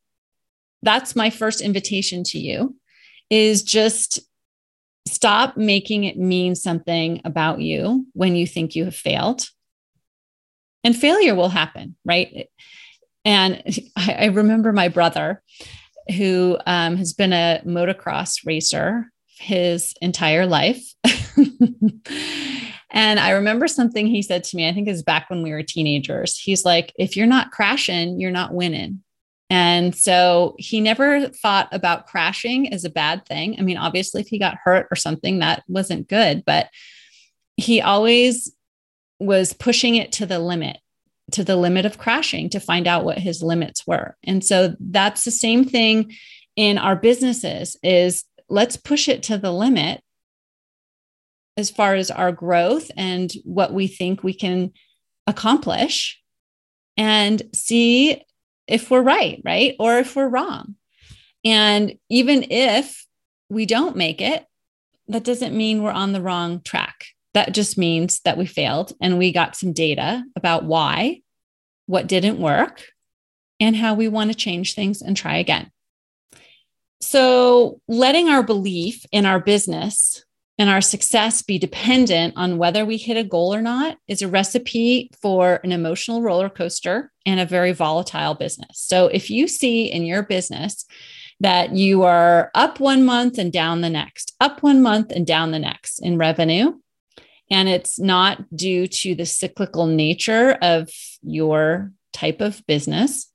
that's 0.82 1.16
my 1.16 1.30
first 1.30 1.60
invitation 1.60 2.24
to 2.24 2.38
you 2.38 2.76
is 3.30 3.62
just 3.62 4.20
stop 5.06 5.56
making 5.56 6.04
it 6.04 6.18
mean 6.18 6.54
something 6.54 7.20
about 7.24 7.60
you 7.60 8.06
when 8.12 8.36
you 8.36 8.46
think 8.46 8.74
you 8.74 8.84
have 8.84 8.96
failed. 8.96 9.46
And 10.82 10.96
failure 10.96 11.34
will 11.34 11.48
happen, 11.48 11.96
right? 12.04 12.48
And 13.24 13.62
I, 13.96 14.16
I 14.20 14.24
remember 14.26 14.72
my 14.72 14.88
brother, 14.88 15.42
who 16.16 16.58
um, 16.66 16.96
has 16.96 17.12
been 17.12 17.32
a 17.32 17.62
motocross 17.64 18.44
racer 18.44 19.10
his 19.38 19.94
entire 20.00 20.46
life. 20.46 20.82
and 22.90 23.20
I 23.20 23.30
remember 23.30 23.68
something 23.68 24.06
he 24.06 24.22
said 24.22 24.44
to 24.44 24.56
me, 24.56 24.68
I 24.68 24.72
think 24.72 24.88
is 24.88 25.02
back 25.02 25.30
when 25.30 25.42
we 25.42 25.52
were 25.52 25.62
teenagers. 25.62 26.38
He's 26.38 26.64
like, 26.64 26.92
if 26.98 27.16
you're 27.16 27.26
not 27.26 27.52
crashing, 27.52 28.20
you're 28.20 28.30
not 28.30 28.52
winning. 28.52 29.03
And 29.50 29.94
so 29.94 30.54
he 30.58 30.80
never 30.80 31.28
thought 31.28 31.68
about 31.70 32.06
crashing 32.06 32.72
as 32.72 32.84
a 32.84 32.90
bad 32.90 33.26
thing. 33.26 33.56
I 33.58 33.62
mean, 33.62 33.76
obviously, 33.76 34.22
if 34.22 34.28
he 34.28 34.38
got 34.38 34.58
hurt 34.62 34.88
or 34.90 34.96
something, 34.96 35.38
that 35.38 35.62
wasn't 35.68 36.08
good, 36.08 36.44
but 36.44 36.68
he 37.56 37.80
always 37.80 38.54
was 39.20 39.52
pushing 39.52 39.96
it 39.96 40.12
to 40.12 40.26
the 40.26 40.38
limit, 40.38 40.78
to 41.32 41.44
the 41.44 41.56
limit 41.56 41.86
of 41.86 41.98
crashing 41.98 42.50
to 42.50 42.60
find 42.60 42.86
out 42.86 43.04
what 43.04 43.18
his 43.18 43.42
limits 43.42 43.86
were. 43.86 44.16
And 44.24 44.44
so 44.44 44.74
that's 44.80 45.24
the 45.24 45.30
same 45.30 45.64
thing 45.64 46.14
in 46.56 46.78
our 46.78 46.96
businesses 46.96 47.76
is 47.82 48.24
let's 48.48 48.76
push 48.76 49.08
it 49.08 49.22
to 49.24 49.38
the 49.38 49.52
limit 49.52 50.00
as 51.56 51.70
far 51.70 51.94
as 51.94 52.10
our 52.10 52.32
growth 52.32 52.90
and 52.96 53.32
what 53.44 53.72
we 53.72 53.86
think 53.86 54.22
we 54.22 54.34
can 54.34 54.72
accomplish 55.26 56.20
and 56.96 57.42
see 57.54 58.22
if 58.66 58.90
we're 58.90 59.02
right, 59.02 59.40
right? 59.44 59.74
Or 59.78 59.98
if 59.98 60.16
we're 60.16 60.28
wrong. 60.28 60.76
And 61.44 61.98
even 62.08 62.46
if 62.50 63.06
we 63.48 63.66
don't 63.66 63.96
make 63.96 64.20
it, 64.20 64.44
that 65.08 65.24
doesn't 65.24 65.56
mean 65.56 65.82
we're 65.82 65.92
on 65.92 66.12
the 66.12 66.22
wrong 66.22 66.60
track. 66.62 67.06
That 67.34 67.52
just 67.52 67.76
means 67.76 68.20
that 68.20 68.38
we 68.38 68.46
failed 68.46 68.92
and 69.00 69.18
we 69.18 69.32
got 69.32 69.56
some 69.56 69.72
data 69.72 70.24
about 70.36 70.64
why, 70.64 71.20
what 71.86 72.06
didn't 72.06 72.38
work, 72.38 72.84
and 73.60 73.76
how 73.76 73.94
we 73.94 74.08
want 74.08 74.30
to 74.30 74.36
change 74.36 74.74
things 74.74 75.02
and 75.02 75.16
try 75.16 75.36
again. 75.36 75.70
So, 77.00 77.80
letting 77.86 78.30
our 78.30 78.42
belief 78.42 79.04
in 79.12 79.26
our 79.26 79.38
business 79.38 80.23
and 80.58 80.70
our 80.70 80.80
success 80.80 81.42
be 81.42 81.58
dependent 81.58 82.34
on 82.36 82.58
whether 82.58 82.84
we 82.84 82.96
hit 82.96 83.16
a 83.16 83.24
goal 83.24 83.54
or 83.54 83.62
not 83.62 83.98
is 84.06 84.22
a 84.22 84.28
recipe 84.28 85.10
for 85.20 85.60
an 85.64 85.72
emotional 85.72 86.22
roller 86.22 86.48
coaster 86.48 87.10
and 87.26 87.40
a 87.40 87.46
very 87.46 87.72
volatile 87.72 88.34
business. 88.34 88.78
So, 88.78 89.06
if 89.08 89.30
you 89.30 89.48
see 89.48 89.90
in 89.90 90.04
your 90.04 90.22
business 90.22 90.84
that 91.40 91.74
you 91.74 92.04
are 92.04 92.50
up 92.54 92.78
one 92.78 93.04
month 93.04 93.38
and 93.38 93.52
down 93.52 93.80
the 93.80 93.90
next, 93.90 94.34
up 94.40 94.62
one 94.62 94.80
month 94.80 95.10
and 95.10 95.26
down 95.26 95.50
the 95.50 95.58
next 95.58 95.98
in 95.98 96.18
revenue, 96.18 96.74
and 97.50 97.68
it's 97.68 97.98
not 97.98 98.56
due 98.56 98.86
to 98.86 99.14
the 99.14 99.26
cyclical 99.26 99.86
nature 99.86 100.52
of 100.62 100.90
your 101.22 101.92
type 102.12 102.40
of 102.40 102.64
business, 102.66 103.30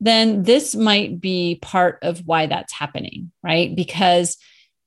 then 0.00 0.42
this 0.42 0.74
might 0.74 1.20
be 1.20 1.58
part 1.62 1.98
of 2.02 2.26
why 2.26 2.46
that's 2.46 2.72
happening, 2.72 3.30
right? 3.42 3.74
Because 3.76 4.36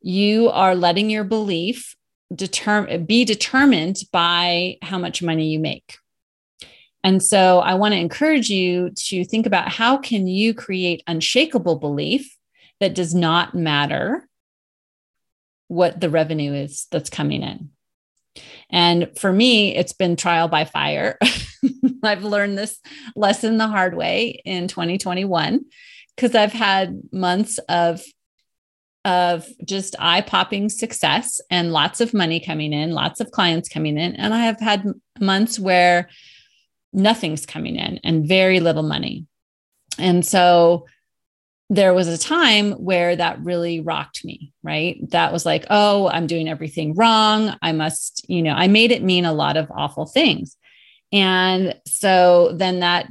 you 0.02 0.50
are 0.50 0.76
letting 0.76 1.10
your 1.10 1.24
belief 1.24 1.96
determine 2.34 3.06
be 3.06 3.26
determined 3.26 3.98
by 4.12 4.78
how 4.82 4.98
much 4.98 5.22
money 5.22 5.48
you 5.48 5.60
make. 5.60 5.98
And 7.04 7.24
so 7.24 7.60
I 7.60 7.76
want 7.76 7.94
to 7.94 8.00
encourage 8.00 8.50
you 8.50 8.92
to 8.92 9.24
think 9.24 9.46
about 9.46 9.72
how 9.72 9.98
can 9.98 10.28
you 10.28 10.54
create 10.54 11.04
unshakable 11.08 11.78
belief 11.78 12.36
that 12.80 12.96
does 12.96 13.16
not 13.16 13.56
matter 13.56 14.28
what 15.68 16.00
the 16.00 16.10
revenue 16.10 16.54
is 16.54 16.88
that's 16.92 17.10
coming 17.10 17.44
in. 17.44 17.70
And 18.70 19.12
for 19.18 19.32
me, 19.32 19.76
it's 19.76 19.94
been 19.94 20.16
trial 20.16 20.48
by 20.48 20.66
fire. 20.66 21.18
I've 22.04 22.24
learned 22.24 22.58
this 22.58 22.80
lesson 23.16 23.58
the 23.58 23.68
hard 23.68 23.96
way 23.96 24.42
in 24.46 24.68
2021 24.68 25.66
because 26.16 26.36
I've 26.36 26.54
had 26.54 27.02
months 27.12 27.58
of 27.70 28.04
of 29.08 29.48
just 29.64 29.96
eye 30.00 30.20
popping 30.20 30.68
success 30.68 31.40
and 31.50 31.72
lots 31.72 32.02
of 32.02 32.14
money 32.14 32.42
coming 32.42 32.74
in, 32.74 32.92
lots 32.92 33.22
of 33.22 33.32
clients 33.32 33.70
coming 33.70 33.98
in. 33.98 34.18
And 34.18 34.34
I 34.34 34.40
have 34.40 34.60
had 34.60 34.84
months 35.18 35.58
where 35.58 36.10
nothing's 36.92 37.46
coming 37.46 37.78
in 37.78 38.02
and 38.04 38.28
very 38.28 38.60
little 38.60 38.84
money. 38.84 39.26
And 39.98 40.26
so 40.26 40.88
there 41.70 41.94
was 41.94 42.10
a 42.10 42.18
time 42.18 42.74
where 42.74 43.16
that 43.16 43.42
really 43.42 43.80
rocked 43.80 44.26
me, 44.26 44.52
right? 44.62 44.98
That 45.12 45.32
was 45.32 45.46
like, 45.46 45.66
oh, 45.70 46.10
I'm 46.10 46.28
doing 46.28 46.50
everything 46.50 46.94
wrong. 46.94 47.56
I 47.62 47.72
must, 47.72 48.26
you 48.28 48.42
know, 48.42 48.54
I 48.54 48.68
made 48.68 48.92
it 48.92 49.04
mean 49.04 49.24
a 49.24 49.34
lot 49.34 49.56
of 49.56 49.72
awful 49.74 50.06
things. 50.06 50.58
And 51.14 51.80
so 51.86 52.52
then 52.54 52.82
that 52.82 53.08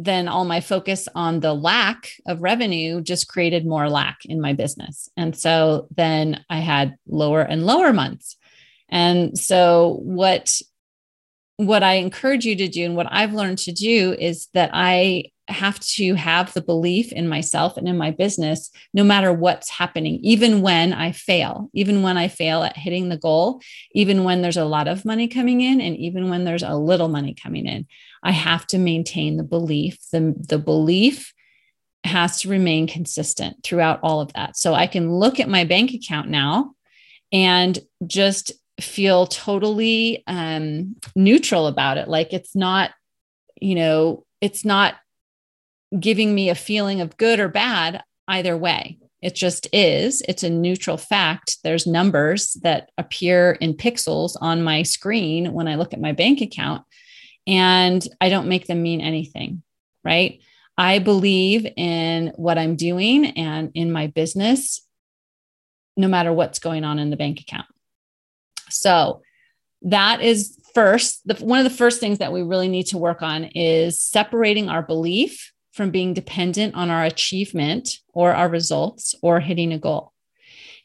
then 0.00 0.28
all 0.28 0.44
my 0.44 0.60
focus 0.60 1.08
on 1.16 1.40
the 1.40 1.52
lack 1.52 2.12
of 2.24 2.40
revenue 2.40 3.00
just 3.00 3.26
created 3.26 3.66
more 3.66 3.90
lack 3.90 4.24
in 4.24 4.40
my 4.40 4.52
business. 4.52 5.08
And 5.16 5.36
so 5.36 5.88
then 5.96 6.44
I 6.48 6.60
had 6.60 6.96
lower 7.08 7.42
and 7.42 7.66
lower 7.66 7.92
months. 7.92 8.36
And 8.88 9.36
so 9.36 9.98
what 10.02 10.60
what 11.56 11.82
I 11.82 11.94
encourage 11.94 12.44
you 12.44 12.54
to 12.54 12.68
do 12.68 12.84
and 12.84 12.94
what 12.94 13.08
I've 13.10 13.34
learned 13.34 13.58
to 13.58 13.72
do 13.72 14.14
is 14.16 14.46
that 14.54 14.70
I 14.72 15.32
have 15.48 15.80
to 15.80 16.14
have 16.14 16.52
the 16.52 16.60
belief 16.60 17.10
in 17.10 17.28
myself 17.28 17.76
and 17.76 17.88
in 17.88 17.96
my 17.96 18.10
business 18.10 18.70
no 18.92 19.02
matter 19.02 19.32
what's 19.32 19.70
happening 19.70 20.20
even 20.22 20.60
when 20.60 20.92
i 20.92 21.10
fail 21.10 21.70
even 21.72 22.02
when 22.02 22.18
i 22.18 22.28
fail 22.28 22.62
at 22.62 22.76
hitting 22.76 23.08
the 23.08 23.16
goal 23.16 23.60
even 23.92 24.24
when 24.24 24.42
there's 24.42 24.58
a 24.58 24.64
lot 24.64 24.86
of 24.86 25.06
money 25.06 25.26
coming 25.26 25.62
in 25.62 25.80
and 25.80 25.96
even 25.96 26.28
when 26.28 26.44
there's 26.44 26.62
a 26.62 26.74
little 26.74 27.08
money 27.08 27.34
coming 27.34 27.66
in 27.66 27.86
i 28.22 28.30
have 28.30 28.66
to 28.66 28.78
maintain 28.78 29.36
the 29.36 29.44
belief 29.44 29.98
the, 30.12 30.34
the 30.48 30.58
belief 30.58 31.32
has 32.04 32.40
to 32.40 32.48
remain 32.48 32.86
consistent 32.86 33.56
throughout 33.62 34.00
all 34.02 34.20
of 34.20 34.32
that 34.32 34.56
so 34.56 34.74
i 34.74 34.86
can 34.86 35.12
look 35.12 35.40
at 35.40 35.48
my 35.48 35.64
bank 35.64 35.92
account 35.92 36.28
now 36.28 36.72
and 37.32 37.78
just 38.06 38.52
feel 38.80 39.26
totally 39.26 40.22
um, 40.28 40.94
neutral 41.16 41.66
about 41.66 41.98
it 41.98 42.08
like 42.08 42.32
it's 42.32 42.54
not 42.54 42.92
you 43.60 43.74
know 43.74 44.24
it's 44.40 44.64
not 44.64 44.94
giving 45.98 46.34
me 46.34 46.48
a 46.48 46.54
feeling 46.54 47.00
of 47.00 47.16
good 47.16 47.40
or 47.40 47.48
bad 47.48 48.02
either 48.26 48.56
way. 48.56 48.98
It 49.20 49.34
just 49.34 49.66
is. 49.72 50.22
It's 50.28 50.42
a 50.42 50.50
neutral 50.50 50.96
fact. 50.96 51.58
There's 51.64 51.86
numbers 51.86 52.52
that 52.62 52.90
appear 52.98 53.52
in 53.52 53.74
pixels 53.74 54.36
on 54.40 54.62
my 54.62 54.82
screen 54.82 55.52
when 55.52 55.66
I 55.66 55.74
look 55.74 55.92
at 55.92 56.00
my 56.00 56.12
bank 56.12 56.40
account, 56.40 56.84
and 57.48 58.06
I 58.20 58.28
don't 58.28 58.46
make 58.46 58.66
them 58.66 58.82
mean 58.82 59.00
anything, 59.00 59.62
right? 60.04 60.40
I 60.76 61.00
believe 61.00 61.66
in 61.76 62.32
what 62.36 62.58
I'm 62.58 62.76
doing 62.76 63.26
and 63.26 63.72
in 63.74 63.90
my 63.90 64.06
business, 64.06 64.86
no 65.96 66.06
matter 66.06 66.32
what's 66.32 66.60
going 66.60 66.84
on 66.84 67.00
in 67.00 67.10
the 67.10 67.16
bank 67.16 67.40
account. 67.40 67.66
So, 68.70 69.22
that 69.82 70.20
is 70.20 70.58
first 70.74 71.26
the, 71.26 71.34
one 71.44 71.58
of 71.58 71.64
the 71.64 71.76
first 71.76 72.00
things 72.00 72.18
that 72.18 72.32
we 72.32 72.42
really 72.42 72.68
need 72.68 72.86
to 72.88 72.98
work 72.98 73.22
on 73.22 73.44
is 73.44 74.00
separating 74.00 74.68
our 74.68 74.82
belief 74.82 75.52
from 75.72 75.90
being 75.90 76.14
dependent 76.14 76.74
on 76.74 76.90
our 76.90 77.04
achievement 77.04 77.98
or 78.12 78.34
our 78.34 78.48
results 78.48 79.14
or 79.22 79.40
hitting 79.40 79.72
a 79.72 79.78
goal. 79.78 80.12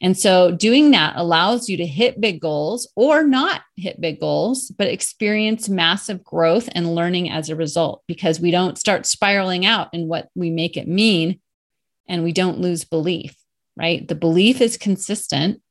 And 0.04 0.18
so 0.18 0.50
doing 0.50 0.90
that 0.90 1.14
allows 1.16 1.66
you 1.66 1.78
to 1.78 1.86
hit 1.86 2.20
big 2.20 2.38
goals 2.38 2.86
or 2.94 3.22
not 3.22 3.62
hit 3.74 4.02
big 4.02 4.20
goals, 4.20 4.68
but 4.68 4.86
experience 4.86 5.66
massive 5.66 6.22
growth 6.22 6.68
and 6.72 6.94
learning 6.94 7.30
as 7.30 7.48
a 7.48 7.56
result 7.56 8.02
because 8.06 8.38
we 8.38 8.50
don't 8.50 8.76
start 8.76 9.06
spiraling 9.06 9.64
out 9.64 9.88
in 9.94 10.06
what 10.06 10.28
we 10.34 10.50
make 10.50 10.76
it 10.76 10.86
mean 10.86 11.40
and 12.06 12.22
we 12.22 12.32
don't 12.32 12.60
lose 12.60 12.84
belief, 12.84 13.34
right? 13.78 14.06
The 14.06 14.14
belief 14.14 14.60
is 14.60 14.76
consistent. 14.76 15.62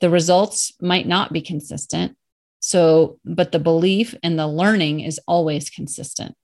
The 0.00 0.10
results 0.10 0.72
might 0.80 1.06
not 1.06 1.32
be 1.32 1.40
consistent. 1.40 2.16
So, 2.58 3.20
but 3.24 3.52
the 3.52 3.60
belief 3.60 4.12
and 4.24 4.36
the 4.36 4.48
learning 4.48 5.02
is 5.02 5.20
always 5.28 5.70
consistent. 5.70 6.34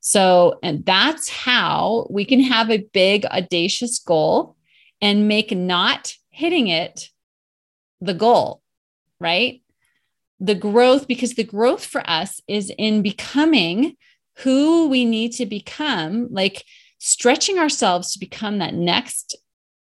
So, 0.00 0.58
and 0.60 0.84
that's 0.84 1.28
how 1.28 2.08
we 2.10 2.24
can 2.24 2.40
have 2.40 2.68
a 2.68 2.84
big, 2.92 3.24
audacious 3.26 4.00
goal 4.00 4.56
and 5.04 5.28
make 5.28 5.52
not 5.52 6.14
hitting 6.30 6.68
it 6.68 7.10
the 8.00 8.14
goal, 8.14 8.62
right? 9.20 9.60
The 10.40 10.54
growth, 10.54 11.06
because 11.06 11.34
the 11.34 11.44
growth 11.44 11.84
for 11.84 12.02
us 12.08 12.40
is 12.48 12.72
in 12.78 13.02
becoming 13.02 13.98
who 14.38 14.88
we 14.88 15.04
need 15.04 15.32
to 15.32 15.44
become, 15.44 16.28
like 16.30 16.64
stretching 16.98 17.58
ourselves 17.58 18.14
to 18.14 18.18
become 18.18 18.58
that 18.58 18.72
next 18.72 19.36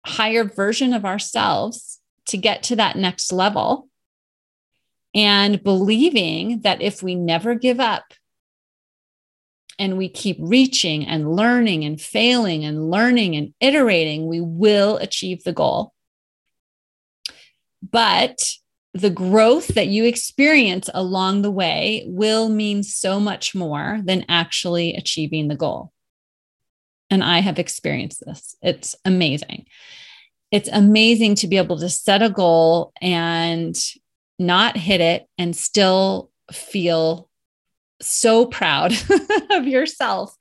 higher 0.04 0.42
version 0.42 0.92
of 0.92 1.04
ourselves 1.04 2.00
to 2.26 2.36
get 2.36 2.64
to 2.64 2.76
that 2.76 2.96
next 2.96 3.32
level. 3.32 3.88
And 5.14 5.62
believing 5.62 6.62
that 6.62 6.82
if 6.82 7.04
we 7.04 7.14
never 7.14 7.54
give 7.54 7.78
up, 7.78 8.02
and 9.78 9.96
we 9.96 10.08
keep 10.08 10.36
reaching 10.40 11.06
and 11.06 11.34
learning 11.34 11.84
and 11.84 12.00
failing 12.00 12.64
and 12.64 12.90
learning 12.90 13.36
and 13.36 13.54
iterating, 13.60 14.26
we 14.26 14.40
will 14.40 14.96
achieve 14.98 15.44
the 15.44 15.52
goal. 15.52 15.92
But 17.82 18.38
the 18.94 19.10
growth 19.10 19.68
that 19.68 19.88
you 19.88 20.04
experience 20.04 20.88
along 20.94 21.42
the 21.42 21.50
way 21.50 22.04
will 22.06 22.48
mean 22.48 22.82
so 22.82 23.18
much 23.18 23.54
more 23.54 24.00
than 24.04 24.24
actually 24.28 24.94
achieving 24.94 25.48
the 25.48 25.56
goal. 25.56 25.92
And 27.10 27.22
I 27.22 27.40
have 27.40 27.58
experienced 27.58 28.24
this. 28.24 28.56
It's 28.62 28.94
amazing. 29.04 29.66
It's 30.50 30.68
amazing 30.72 31.34
to 31.36 31.48
be 31.48 31.56
able 31.56 31.78
to 31.78 31.88
set 31.88 32.22
a 32.22 32.30
goal 32.30 32.92
and 33.00 33.76
not 34.38 34.76
hit 34.76 35.00
it 35.00 35.26
and 35.36 35.54
still 35.54 36.30
feel 36.52 37.28
so 38.00 38.46
proud 38.46 38.92
of 39.50 39.66
yourself 39.66 40.36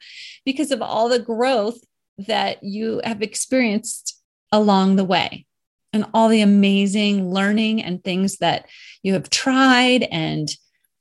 because 0.45 0.71
of 0.71 0.81
all 0.81 1.09
the 1.09 1.19
growth 1.19 1.79
that 2.17 2.63
you 2.63 3.01
have 3.03 3.21
experienced 3.21 4.19
along 4.51 4.95
the 4.95 5.03
way 5.03 5.45
and 5.93 6.05
all 6.13 6.27
the 6.27 6.41
amazing 6.41 7.31
learning 7.31 7.81
and 7.81 8.03
things 8.03 8.37
that 8.37 8.67
you 9.03 9.13
have 9.13 9.29
tried 9.29 10.03
and 10.03 10.49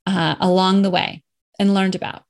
uh, 0.06 0.36
along 0.40 0.82
the 0.82 0.90
way 0.90 1.22
and 1.58 1.74
learned 1.74 1.94
about. 1.94 2.24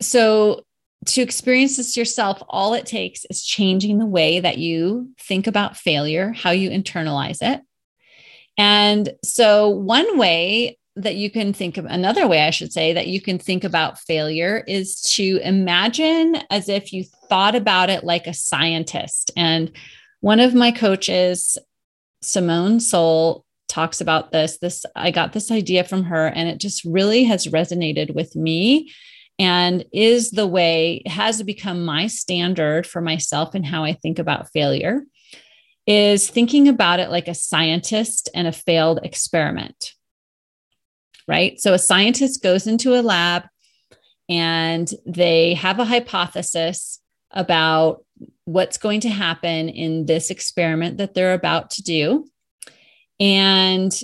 So, 0.00 0.64
to 1.06 1.22
experience 1.22 1.78
this 1.78 1.96
yourself, 1.96 2.42
all 2.46 2.74
it 2.74 2.84
takes 2.84 3.24
is 3.30 3.42
changing 3.42 3.98
the 3.98 4.06
way 4.06 4.38
that 4.38 4.58
you 4.58 5.10
think 5.18 5.46
about 5.46 5.78
failure, 5.78 6.32
how 6.32 6.50
you 6.50 6.68
internalize 6.68 7.38
it. 7.40 7.62
And 8.58 9.08
so, 9.24 9.70
one 9.70 10.18
way 10.18 10.78
that 11.02 11.16
you 11.16 11.30
can 11.30 11.52
think 11.52 11.76
of 11.76 11.84
another 11.84 12.26
way, 12.26 12.42
I 12.42 12.50
should 12.50 12.72
say, 12.72 12.92
that 12.92 13.06
you 13.06 13.20
can 13.20 13.38
think 13.38 13.64
about 13.64 13.98
failure 13.98 14.64
is 14.66 15.00
to 15.14 15.40
imagine 15.42 16.36
as 16.50 16.68
if 16.68 16.92
you 16.92 17.04
thought 17.28 17.54
about 17.54 17.90
it 17.90 18.04
like 18.04 18.26
a 18.26 18.34
scientist. 18.34 19.30
And 19.36 19.72
one 20.20 20.40
of 20.40 20.54
my 20.54 20.70
coaches, 20.70 21.58
Simone 22.22 22.78
Seol, 22.78 23.42
talks 23.68 24.00
about 24.00 24.32
this. 24.32 24.58
This 24.58 24.84
I 24.96 25.10
got 25.10 25.32
this 25.32 25.50
idea 25.50 25.84
from 25.84 26.04
her, 26.04 26.26
and 26.26 26.48
it 26.48 26.58
just 26.58 26.84
really 26.84 27.24
has 27.24 27.46
resonated 27.46 28.14
with 28.14 28.34
me 28.36 28.92
and 29.38 29.86
is 29.92 30.32
the 30.32 30.46
way 30.46 31.02
has 31.06 31.42
become 31.42 31.84
my 31.84 32.06
standard 32.06 32.86
for 32.86 33.00
myself 33.00 33.54
and 33.54 33.64
how 33.64 33.84
I 33.84 33.94
think 33.94 34.18
about 34.18 34.50
failure 34.52 35.02
is 35.86 36.28
thinking 36.28 36.68
about 36.68 37.00
it 37.00 37.10
like 37.10 37.26
a 37.26 37.34
scientist 37.34 38.28
and 38.34 38.46
a 38.46 38.52
failed 38.52 39.00
experiment 39.02 39.94
right? 41.30 41.60
So 41.60 41.72
a 41.74 41.78
scientist 41.78 42.42
goes 42.42 42.66
into 42.66 42.98
a 42.98 43.02
lab 43.02 43.44
and 44.28 44.92
they 45.06 45.54
have 45.54 45.78
a 45.78 45.84
hypothesis 45.84 47.00
about 47.30 48.04
what's 48.46 48.78
going 48.78 48.98
to 49.02 49.08
happen 49.08 49.68
in 49.68 50.06
this 50.06 50.30
experiment 50.30 50.96
that 50.96 51.14
they're 51.14 51.32
about 51.32 51.70
to 51.70 51.82
do. 51.82 52.26
And 53.20 53.96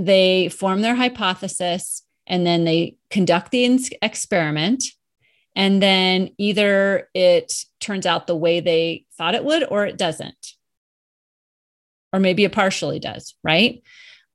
they 0.00 0.48
form 0.48 0.82
their 0.82 0.96
hypothesis 0.96 2.02
and 2.26 2.44
then 2.44 2.64
they 2.64 2.96
conduct 3.10 3.52
the 3.52 3.80
experiment 4.02 4.82
and 5.54 5.80
then 5.80 6.30
either 6.36 7.08
it 7.14 7.52
turns 7.78 8.06
out 8.06 8.26
the 8.26 8.36
way 8.36 8.58
they 8.58 9.04
thought 9.16 9.36
it 9.36 9.44
would 9.44 9.62
or 9.70 9.86
it 9.86 9.96
doesn't 9.96 10.54
or 12.12 12.20
maybe 12.20 12.44
it 12.44 12.52
partially 12.52 12.98
does 12.98 13.34
right 13.42 13.82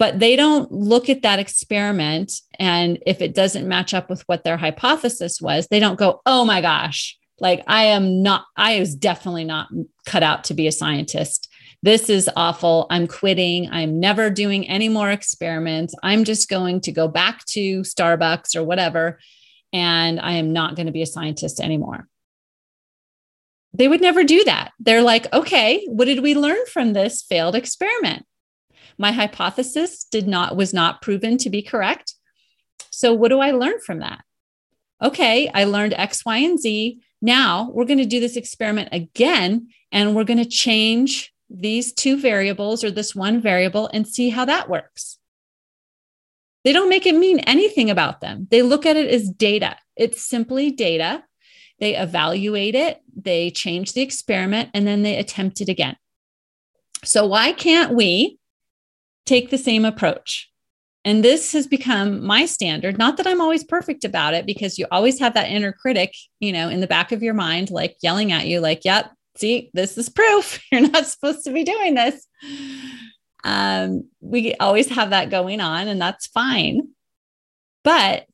but 0.01 0.17
they 0.17 0.35
don't 0.35 0.71
look 0.71 1.09
at 1.09 1.21
that 1.21 1.37
experiment 1.37 2.41
and 2.57 2.97
if 3.05 3.21
it 3.21 3.35
doesn't 3.35 3.67
match 3.67 3.93
up 3.93 4.09
with 4.09 4.23
what 4.23 4.43
their 4.43 4.57
hypothesis 4.57 5.39
was 5.39 5.67
they 5.67 5.79
don't 5.79 5.99
go 5.99 6.21
oh 6.25 6.43
my 6.43 6.59
gosh 6.59 7.19
like 7.39 7.63
i 7.67 7.83
am 7.83 8.23
not 8.23 8.45
i 8.57 8.79
was 8.79 8.95
definitely 8.95 9.43
not 9.43 9.69
cut 10.07 10.23
out 10.23 10.43
to 10.43 10.55
be 10.55 10.65
a 10.65 10.71
scientist 10.71 11.47
this 11.83 12.11
is 12.11 12.29
awful. 12.35 12.85
I'm 12.91 13.07
quitting. 13.07 13.67
I'm 13.71 13.99
never 13.99 14.29
doing 14.29 14.69
any 14.69 14.87
more 14.87 15.09
experiments. 15.09 15.95
I'm 16.03 16.25
just 16.25 16.47
going 16.47 16.81
to 16.81 16.91
go 16.91 17.07
back 17.07 17.43
to 17.47 17.81
Starbucks 17.81 18.55
or 18.55 18.63
whatever. 18.63 19.17
And 19.73 20.19
I 20.19 20.33
am 20.33 20.53
not 20.53 20.75
going 20.75 20.85
to 20.85 20.91
be 20.91 21.01
a 21.01 21.07
scientist 21.07 21.59
anymore. 21.59 22.07
They 23.73 23.87
would 23.87 24.01
never 24.01 24.23
do 24.23 24.43
that. 24.43 24.73
They're 24.79 25.01
like, 25.01 25.33
okay, 25.33 25.83
what 25.87 26.05
did 26.05 26.21
we 26.21 26.35
learn 26.35 26.63
from 26.71 26.93
this 26.93 27.23
failed 27.23 27.55
experiment? 27.55 28.25
My 29.01 29.11
hypothesis 29.11 30.03
did 30.03 30.27
not 30.27 30.55
was 30.55 30.75
not 30.75 31.01
proven 31.01 31.39
to 31.39 31.49
be 31.49 31.63
correct. 31.63 32.13
So 32.91 33.15
what 33.15 33.29
do 33.29 33.39
I 33.39 33.49
learn 33.49 33.79
from 33.83 33.97
that? 33.99 34.23
Okay, 35.01 35.49
I 35.55 35.63
learned 35.63 35.95
X, 35.95 36.23
Y, 36.23 36.37
and 36.37 36.59
Z. 36.59 37.01
Now 37.19 37.71
we're 37.73 37.85
going 37.85 37.97
to 37.97 38.05
do 38.05 38.19
this 38.19 38.35
experiment 38.35 38.89
again 38.91 39.69
and 39.91 40.15
we're 40.15 40.23
going 40.23 40.43
to 40.43 40.45
change 40.45 41.33
these 41.49 41.93
two 41.93 42.15
variables 42.15 42.83
or 42.83 42.91
this 42.91 43.15
one 43.15 43.41
variable 43.41 43.89
and 43.91 44.07
see 44.07 44.29
how 44.29 44.45
that 44.45 44.69
works. 44.69 45.17
They 46.63 46.71
don't 46.71 46.87
make 46.87 47.07
it 47.07 47.15
mean 47.15 47.39
anything 47.39 47.89
about 47.89 48.21
them. 48.21 48.47
They 48.51 48.61
look 48.61 48.85
at 48.85 48.97
it 48.97 49.09
as 49.09 49.31
data. 49.31 49.77
It's 49.95 50.21
simply 50.21 50.69
data. 50.69 51.23
They 51.79 51.95
evaluate 51.95 52.75
it, 52.75 53.01
they 53.15 53.49
change 53.49 53.93
the 53.93 54.01
experiment, 54.01 54.69
and 54.75 54.85
then 54.85 55.01
they 55.01 55.17
attempt 55.17 55.59
it 55.59 55.69
again. 55.69 55.97
So, 57.03 57.25
why 57.25 57.53
can't 57.53 57.95
we 57.95 58.37
take 59.25 59.49
the 59.49 59.57
same 59.57 59.85
approach? 59.85 60.49
And 61.03 61.23
this 61.23 61.53
has 61.53 61.65
become 61.65 62.23
my 62.23 62.45
standard. 62.45 62.97
Not 62.97 63.17
that 63.17 63.25
I'm 63.25 63.41
always 63.41 63.63
perfect 63.63 64.03
about 64.03 64.33
it, 64.35 64.45
because 64.45 64.77
you 64.77 64.85
always 64.91 65.19
have 65.19 65.33
that 65.33 65.49
inner 65.49 65.71
critic, 65.71 66.13
you 66.39 66.51
know, 66.51 66.69
in 66.69 66.79
the 66.79 66.87
back 66.87 67.11
of 67.11 67.23
your 67.23 67.33
mind, 67.33 67.71
like 67.71 67.97
yelling 68.03 68.31
at 68.31 68.45
you, 68.45 68.59
like, 68.59 68.85
yep, 68.85 69.11
see, 69.35 69.71
this 69.73 69.97
is 69.97 70.09
proof. 70.09 70.61
You're 70.71 70.87
not 70.87 71.07
supposed 71.07 71.43
to 71.45 71.51
be 71.51 71.63
doing 71.63 71.95
this. 71.95 72.27
Um, 73.43 74.09
we 74.19 74.53
always 74.55 74.89
have 74.89 75.09
that 75.09 75.31
going 75.31 75.59
on, 75.59 75.87
and 75.87 75.99
that's 75.99 76.27
fine. 76.27 76.89
But 77.83 78.27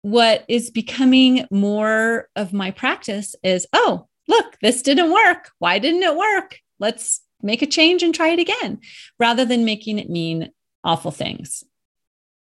what 0.00 0.44
is 0.48 0.70
becoming 0.70 1.46
more 1.50 2.28
of 2.36 2.52
my 2.52 2.70
practice 2.70 3.34
is 3.42 3.66
oh, 3.72 4.06
look, 4.28 4.58
this 4.60 4.82
didn't 4.82 5.12
work. 5.12 5.50
Why 5.58 5.78
didn't 5.78 6.02
it 6.02 6.16
work? 6.16 6.58
Let's 6.78 7.20
make 7.44 7.62
a 7.62 7.66
change 7.66 8.02
and 8.02 8.14
try 8.14 8.28
it 8.28 8.38
again 8.38 8.80
rather 9.18 9.44
than 9.44 9.64
making 9.64 9.98
it 9.98 10.10
mean 10.10 10.50
awful 10.82 11.10
things. 11.10 11.62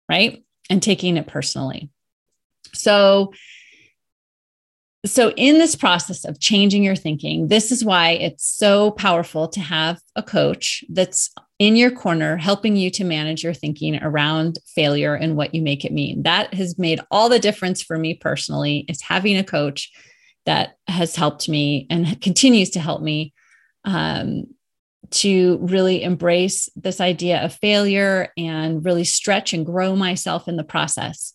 Right. 0.07 0.43
And 0.69 0.81
taking 0.81 1.17
it 1.17 1.27
personally. 1.27 1.89
So, 2.73 3.33
so, 5.03 5.31
in 5.31 5.57
this 5.57 5.75
process 5.75 6.25
of 6.25 6.39
changing 6.39 6.83
your 6.83 6.95
thinking, 6.95 7.47
this 7.47 7.71
is 7.71 7.83
why 7.83 8.11
it's 8.11 8.45
so 8.45 8.91
powerful 8.91 9.47
to 9.47 9.59
have 9.59 9.99
a 10.15 10.21
coach 10.21 10.83
that's 10.89 11.33
in 11.57 11.75
your 11.75 11.89
corner 11.89 12.37
helping 12.37 12.75
you 12.75 12.91
to 12.91 13.03
manage 13.03 13.43
your 13.43 13.53
thinking 13.53 14.01
around 14.01 14.59
failure 14.75 15.15
and 15.15 15.35
what 15.35 15.55
you 15.55 15.61
make 15.63 15.85
it 15.85 15.91
mean. 15.91 16.21
That 16.23 16.53
has 16.53 16.77
made 16.77 16.99
all 17.09 17.29
the 17.29 17.39
difference 17.39 17.81
for 17.81 17.97
me 17.97 18.13
personally, 18.13 18.85
is 18.87 19.01
having 19.01 19.37
a 19.37 19.43
coach 19.43 19.91
that 20.45 20.75
has 20.87 21.15
helped 21.15 21.49
me 21.49 21.87
and 21.89 22.21
continues 22.21 22.69
to 22.71 22.79
help 22.79 23.01
me 23.01 23.33
um, 23.85 24.45
to 25.09 25.57
really 25.61 26.03
embrace 26.03 26.69
this 26.75 27.01
idea 27.01 27.43
of 27.43 27.53
failure 27.55 28.31
and 28.37 28.85
really 28.85 29.03
stretch 29.03 29.53
and 29.53 29.65
grow 29.65 29.95
myself 29.95 30.47
in 30.47 30.55
the 30.55 30.63
process. 30.63 31.33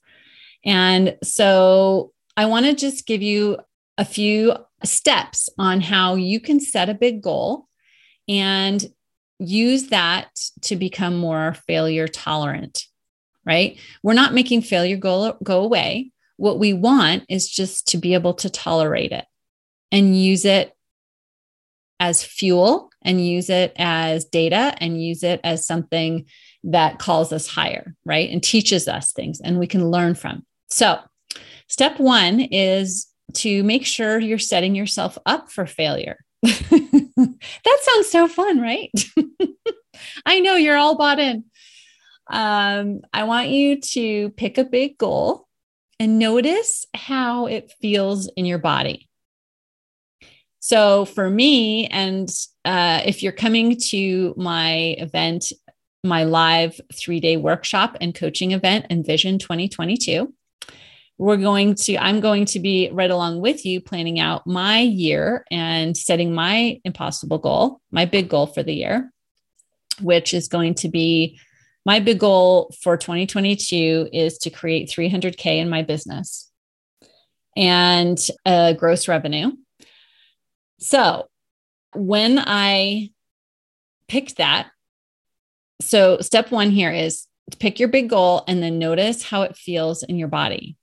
And 0.65 1.17
so, 1.23 2.13
I 2.37 2.47
want 2.47 2.67
to 2.67 2.75
just 2.75 3.07
give 3.07 3.23
you 3.23 3.59
a 3.97 4.05
few 4.05 4.55
steps 4.85 5.49
on 5.59 5.81
how 5.81 6.17
you 6.17 6.39
can 6.39 6.61
set 6.61 6.91
a 6.91 6.95
big 6.95 7.23
goal 7.23 7.67
and 8.29 8.85
use 9.39 9.89
that 9.89 10.29
to 10.63 10.77
become 10.77 11.17
more 11.17 11.55
failure 11.67 12.09
tolerant, 12.09 12.85
right? 13.45 13.79
We're 14.03 14.15
not 14.15 14.35
making 14.35 14.63
failure 14.63 14.97
go, 14.97 15.37
go 15.43 15.63
away. 15.63 16.13
What 16.37 16.59
we 16.59 16.73
want 16.73 17.25
is 17.29 17.49
just 17.49 17.89
to 17.89 17.99
be 17.99 18.15
able 18.15 18.35
to 18.35 18.51
tolerate 18.51 19.13
it 19.13 19.25
and 19.91 20.19
use 20.21 20.45
it 20.45 20.76
as 21.99 22.23
fuel 22.23 22.91
and 23.03 23.25
use 23.25 23.51
it 23.51 23.73
as 23.77 24.25
data 24.25 24.75
and 24.79 25.03
use 25.03 25.23
it 25.23 25.41
as 25.45 25.67
something 25.67 26.27
that 26.65 26.99
calls 26.99 27.33
us 27.33 27.47
higher, 27.47 27.95
right? 28.05 28.31
And 28.31 28.43
teaches 28.43 28.89
us 28.89 29.13
things 29.13 29.41
and 29.41 29.59
we 29.59 29.67
can 29.67 29.91
learn 29.91 30.15
from. 30.15 30.45
So, 30.69 30.99
Step 31.69 31.99
one 31.99 32.41
is 32.41 33.09
to 33.35 33.63
make 33.65 33.85
sure 33.85 34.19
you're 34.19 34.39
setting 34.39 34.75
yourself 34.75 35.19
up 35.27 35.51
for 35.51 35.67
failure. 35.67 36.25
that 36.43 37.79
sounds 37.83 38.09
so 38.09 38.29
fun, 38.29 38.61
right? 38.61 38.91
I 40.27 40.41
know 40.41 40.55
you're 40.55 40.77
all 40.77 40.97
bought 40.97 41.19
in. 41.19 41.45
Um, 42.29 43.01
I 43.13 43.25
want 43.25 43.49
you 43.49 43.81
to 43.81 44.31
pick 44.31 44.59
a 44.59 44.65
big 44.65 44.99
goal 44.99 45.47
and 45.99 46.19
notice 46.19 46.87
how 46.95 47.47
it 47.47 47.73
feels 47.81 48.29
in 48.37 48.45
your 48.45 48.59
body. 48.59 49.09
So, 50.69 51.05
for 51.05 51.31
me, 51.31 51.87
and 51.87 52.29
uh, 52.65 53.01
if 53.05 53.23
you're 53.23 53.31
coming 53.31 53.77
to 53.91 54.35
my 54.37 54.97
event, 54.99 55.53
my 56.03 56.25
live 56.25 56.81
three 56.93 57.21
day 57.21 57.37
workshop 57.37 57.97
and 58.01 58.13
coaching 58.13 58.51
event, 58.51 58.87
Envision 58.91 59.39
2022, 59.39 60.35
we're 61.19 61.37
going 61.37 61.77
to 61.77 61.97
i'm 61.99 62.19
going 62.19 62.45
to 62.45 62.59
be 62.59 62.91
right 62.93 63.13
along 63.13 63.41
with 63.41 63.65
you 63.65 63.81
planning 63.81 64.19
out 64.19 64.45
my 64.45 64.81
year 64.81 65.47
and 65.51 65.97
setting 65.97 66.35
my 66.35 66.79
impossible 66.85 67.39
goal 67.39 67.81
my 67.91 68.05
big 68.05 68.29
goal 68.29 68.47
for 68.47 68.63
the 68.63 68.75
year 68.75 69.11
which 70.03 70.35
is 70.35 70.49
going 70.49 70.75
to 70.75 70.89
be 70.89 71.39
my 71.87 72.01
big 72.01 72.19
goal 72.19 72.71
for 72.83 72.99
2022 72.99 74.11
is 74.13 74.37
to 74.37 74.51
create 74.51 74.91
300k 74.91 75.59
in 75.59 75.71
my 75.71 75.81
business 75.81 76.51
and 77.57 78.19
a 78.45 78.75
gross 78.75 79.09
revenue 79.09 79.53
so 80.79 81.29
when 81.95 82.39
i 82.39 83.11
picked 84.09 84.37
that 84.37 84.69
so 85.81 86.19
step 86.21 86.51
one 86.51 86.71
here 86.71 86.91
is 86.91 87.27
pick 87.59 87.79
your 87.79 87.89
big 87.89 88.09
goal 88.09 88.45
and 88.49 88.63
then 88.63 88.79
notice 88.79 89.23
how 89.23 89.43
it 89.43 89.57
feels 89.57 90.03
in 90.03 90.17
your 90.17 90.29
body 90.29 90.77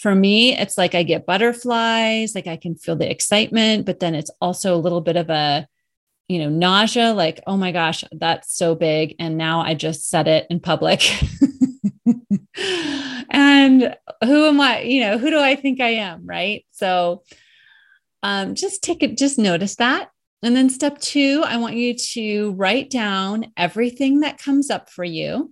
for 0.00 0.14
me, 0.14 0.56
it's 0.56 0.78
like 0.78 0.94
I 0.94 1.02
get 1.02 1.26
butterflies, 1.26 2.34
like 2.34 2.46
I 2.46 2.56
can 2.56 2.74
feel 2.74 2.96
the 2.96 3.10
excitement, 3.10 3.84
but 3.84 4.00
then 4.00 4.14
it's 4.14 4.30
also 4.40 4.74
a 4.74 4.80
little 4.80 5.02
bit 5.02 5.16
of 5.16 5.28
a, 5.28 5.68
you 6.26 6.38
know, 6.38 6.48
nausea, 6.48 7.12
like, 7.12 7.42
oh 7.46 7.58
my 7.58 7.70
gosh, 7.70 8.02
that's 8.10 8.56
so 8.56 8.74
big. 8.74 9.14
And 9.18 9.36
now 9.36 9.60
I 9.60 9.74
just 9.74 10.08
said 10.08 10.26
it 10.26 10.46
in 10.48 10.58
public. 10.58 11.02
and 13.30 13.94
who 14.24 14.46
am 14.46 14.58
I? 14.58 14.80
You 14.80 15.02
know, 15.02 15.18
who 15.18 15.28
do 15.28 15.38
I 15.38 15.54
think 15.54 15.82
I 15.82 15.96
am? 15.96 16.24
Right. 16.24 16.64
So 16.70 17.22
um, 18.22 18.54
just 18.54 18.82
take 18.82 19.02
it, 19.02 19.16
just 19.16 19.38
notice 19.38 19.76
that. 19.76 20.10
And 20.42 20.56
then 20.56 20.70
step 20.70 20.98
two, 20.98 21.42
I 21.46 21.58
want 21.58 21.74
you 21.74 21.94
to 21.94 22.52
write 22.52 22.90
down 22.90 23.52
everything 23.56 24.20
that 24.20 24.38
comes 24.38 24.70
up 24.70 24.88
for 24.88 25.04
you 25.04 25.50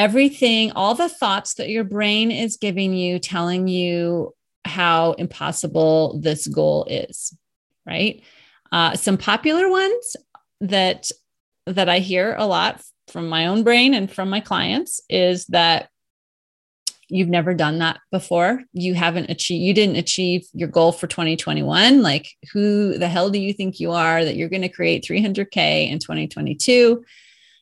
everything, 0.00 0.72
all 0.72 0.94
the 0.94 1.10
thoughts 1.10 1.54
that 1.54 1.68
your 1.68 1.84
brain 1.84 2.30
is 2.30 2.56
giving 2.56 2.94
you, 2.94 3.18
telling 3.18 3.68
you 3.68 4.34
how 4.64 5.12
impossible 5.12 6.18
this 6.20 6.46
goal 6.46 6.86
is, 6.88 7.36
right? 7.86 8.22
Uh, 8.72 8.94
some 8.94 9.18
popular 9.18 9.68
ones 9.68 10.16
that 10.62 11.10
that 11.66 11.90
I 11.90 11.98
hear 11.98 12.34
a 12.38 12.46
lot 12.46 12.80
from 13.08 13.28
my 13.28 13.46
own 13.46 13.62
brain 13.62 13.92
and 13.92 14.10
from 14.10 14.30
my 14.30 14.40
clients 14.40 15.02
is 15.10 15.44
that 15.46 15.90
you've 17.10 17.28
never 17.28 17.54
done 17.54 17.78
that 17.78 18.00
before. 18.10 18.62
You 18.72 18.94
haven't 18.94 19.30
achieved, 19.30 19.62
you 19.62 19.74
didn't 19.74 19.96
achieve 19.96 20.46
your 20.52 20.68
goal 20.68 20.92
for 20.92 21.06
2021. 21.06 22.02
Like, 22.02 22.28
who 22.52 22.96
the 22.96 23.08
hell 23.08 23.30
do 23.30 23.38
you 23.38 23.52
think 23.52 23.80
you 23.80 23.92
are 23.92 24.24
that 24.24 24.36
you're 24.36 24.48
going 24.48 24.62
to 24.62 24.68
create 24.68 25.04
300K 25.04 25.90
in 25.90 25.98
2022? 25.98 27.04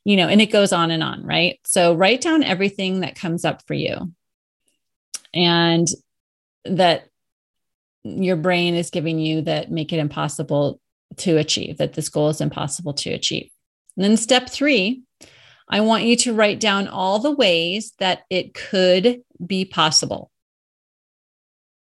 you 0.08 0.16
know, 0.16 0.28
and 0.28 0.40
it 0.40 0.50
goes 0.50 0.72
on 0.72 0.90
and 0.90 1.02
on, 1.02 1.22
right? 1.22 1.60
So 1.66 1.92
write 1.92 2.22
down 2.22 2.42
everything 2.42 3.00
that 3.00 3.14
comes 3.14 3.44
up 3.44 3.62
for 3.66 3.74
you 3.74 4.10
and 5.34 5.86
that 6.64 7.08
your 8.04 8.36
brain 8.36 8.74
is 8.74 8.88
giving 8.88 9.18
you 9.18 9.42
that 9.42 9.70
make 9.70 9.92
it 9.92 9.98
impossible 9.98 10.80
to 11.18 11.36
achieve, 11.36 11.76
that 11.76 11.92
this 11.92 12.08
goal 12.08 12.30
is 12.30 12.40
impossible 12.40 12.94
to 12.94 13.10
achieve. 13.10 13.50
And 13.96 14.04
then 14.04 14.16
step 14.16 14.48
three, 14.48 15.02
I 15.70 15.80
want 15.82 16.04
you 16.04 16.16
to 16.16 16.34
write 16.34 16.60
down 16.60 16.88
all 16.88 17.18
the 17.18 17.30
ways 17.30 17.92
that 17.98 18.22
it 18.30 18.54
could 18.54 19.22
be 19.44 19.64
possible. 19.64 20.30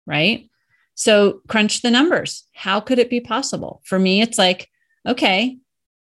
Right? 0.07 0.51
So 0.95 1.41
crunch 1.49 1.83
the 1.83 1.91
numbers. 1.91 2.45
How 2.53 2.81
could 2.81 2.99
it 2.99 3.09
be 3.09 3.21
possible? 3.21 3.81
For 3.85 3.99
me, 3.99 4.21
it's 4.21 4.39
like, 4.39 4.69
okay, 5.07 5.59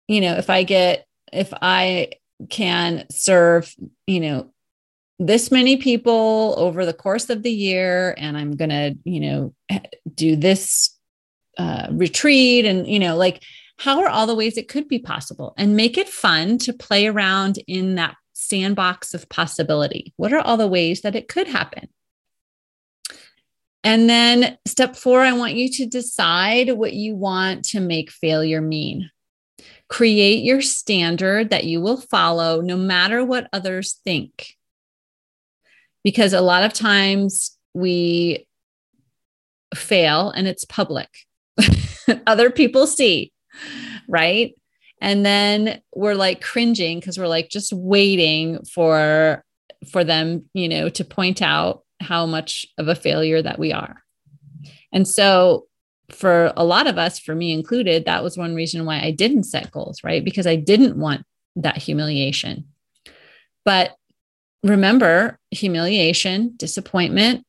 you 0.07 0.21
know, 0.21 0.35
if 0.35 0.49
I 0.49 0.63
get, 0.63 1.05
if 1.31 1.53
I 1.61 2.13
can 2.49 3.05
serve, 3.11 3.73
you 4.07 4.19
know, 4.19 4.51
this 5.19 5.51
many 5.51 5.77
people 5.77 6.55
over 6.57 6.85
the 6.85 6.93
course 6.93 7.29
of 7.29 7.43
the 7.43 7.51
year, 7.51 8.15
and 8.17 8.37
I'm 8.37 8.55
going 8.55 8.69
to, 8.69 8.97
you 9.03 9.19
know, 9.19 9.53
do 10.15 10.35
this 10.35 10.97
uh, 11.57 11.87
retreat 11.91 12.65
and, 12.65 12.87
you 12.87 12.99
know, 12.99 13.15
like, 13.15 13.43
how 13.79 14.01
are 14.01 14.09
all 14.09 14.27
the 14.27 14.35
ways 14.35 14.57
it 14.57 14.67
could 14.67 14.89
be 14.89 14.99
possible 14.99 15.53
and 15.57 15.75
make 15.75 15.97
it 15.97 16.09
fun 16.09 16.57
to 16.59 16.73
play 16.73 17.07
around 17.07 17.59
in 17.65 17.95
that 17.95 18.15
sandbox 18.33 19.13
of 19.13 19.29
possibility. 19.29 20.13
What 20.17 20.33
are 20.33 20.41
all 20.41 20.57
the 20.57 20.67
ways 20.67 21.01
that 21.01 21.15
it 21.15 21.29
could 21.29 21.47
happen? 21.47 21.87
And 23.85 24.09
then 24.09 24.57
step 24.67 24.97
four, 24.97 25.21
I 25.21 25.31
want 25.31 25.53
you 25.53 25.69
to 25.69 25.85
decide 25.85 26.71
what 26.73 26.91
you 26.91 27.15
want 27.15 27.63
to 27.65 27.79
make 27.79 28.11
failure 28.11 28.59
mean. 28.59 29.11
Create 29.87 30.43
your 30.43 30.61
standard 30.61 31.49
that 31.49 31.63
you 31.63 31.79
will 31.79 32.01
follow 32.01 32.59
no 32.59 32.75
matter 32.75 33.23
what 33.23 33.47
others 33.53 33.99
think. 34.03 34.57
Because 36.03 36.33
a 36.33 36.41
lot 36.41 36.63
of 36.63 36.73
times 36.73 37.57
we 37.73 38.45
fail 39.73 40.31
and 40.31 40.47
it's 40.47 40.65
public, 40.65 41.09
other 42.27 42.49
people 42.49 42.85
see 42.85 43.31
right? 44.07 44.55
And 45.01 45.25
then 45.25 45.81
we're 45.95 46.15
like 46.15 46.41
cringing 46.41 46.99
because 46.99 47.17
we're 47.17 47.27
like 47.27 47.49
just 47.49 47.71
waiting 47.73 48.63
for 48.65 49.43
for 49.89 50.03
them, 50.03 50.45
you 50.53 50.67
know, 50.67 50.89
to 50.89 51.05
point 51.05 51.41
out 51.41 51.83
how 52.01 52.25
much 52.25 52.65
of 52.77 52.87
a 52.87 52.95
failure 52.95 53.41
that 53.41 53.59
we 53.59 53.71
are. 53.71 54.03
And 54.91 55.07
so 55.07 55.67
for 56.11 56.51
a 56.57 56.65
lot 56.65 56.87
of 56.87 56.97
us, 56.97 57.19
for 57.19 57.35
me 57.35 57.53
included, 57.53 58.05
that 58.05 58.23
was 58.23 58.37
one 58.37 58.55
reason 58.55 58.85
why 58.85 58.99
I 58.99 59.11
didn't 59.11 59.43
set 59.43 59.71
goals, 59.71 60.03
right? 60.03 60.23
Because 60.23 60.47
I 60.47 60.55
didn't 60.55 60.97
want 60.97 61.25
that 61.55 61.77
humiliation. 61.77 62.65
But 63.63 63.95
remember, 64.63 65.39
humiliation, 65.51 66.53
disappointment, 66.57 67.45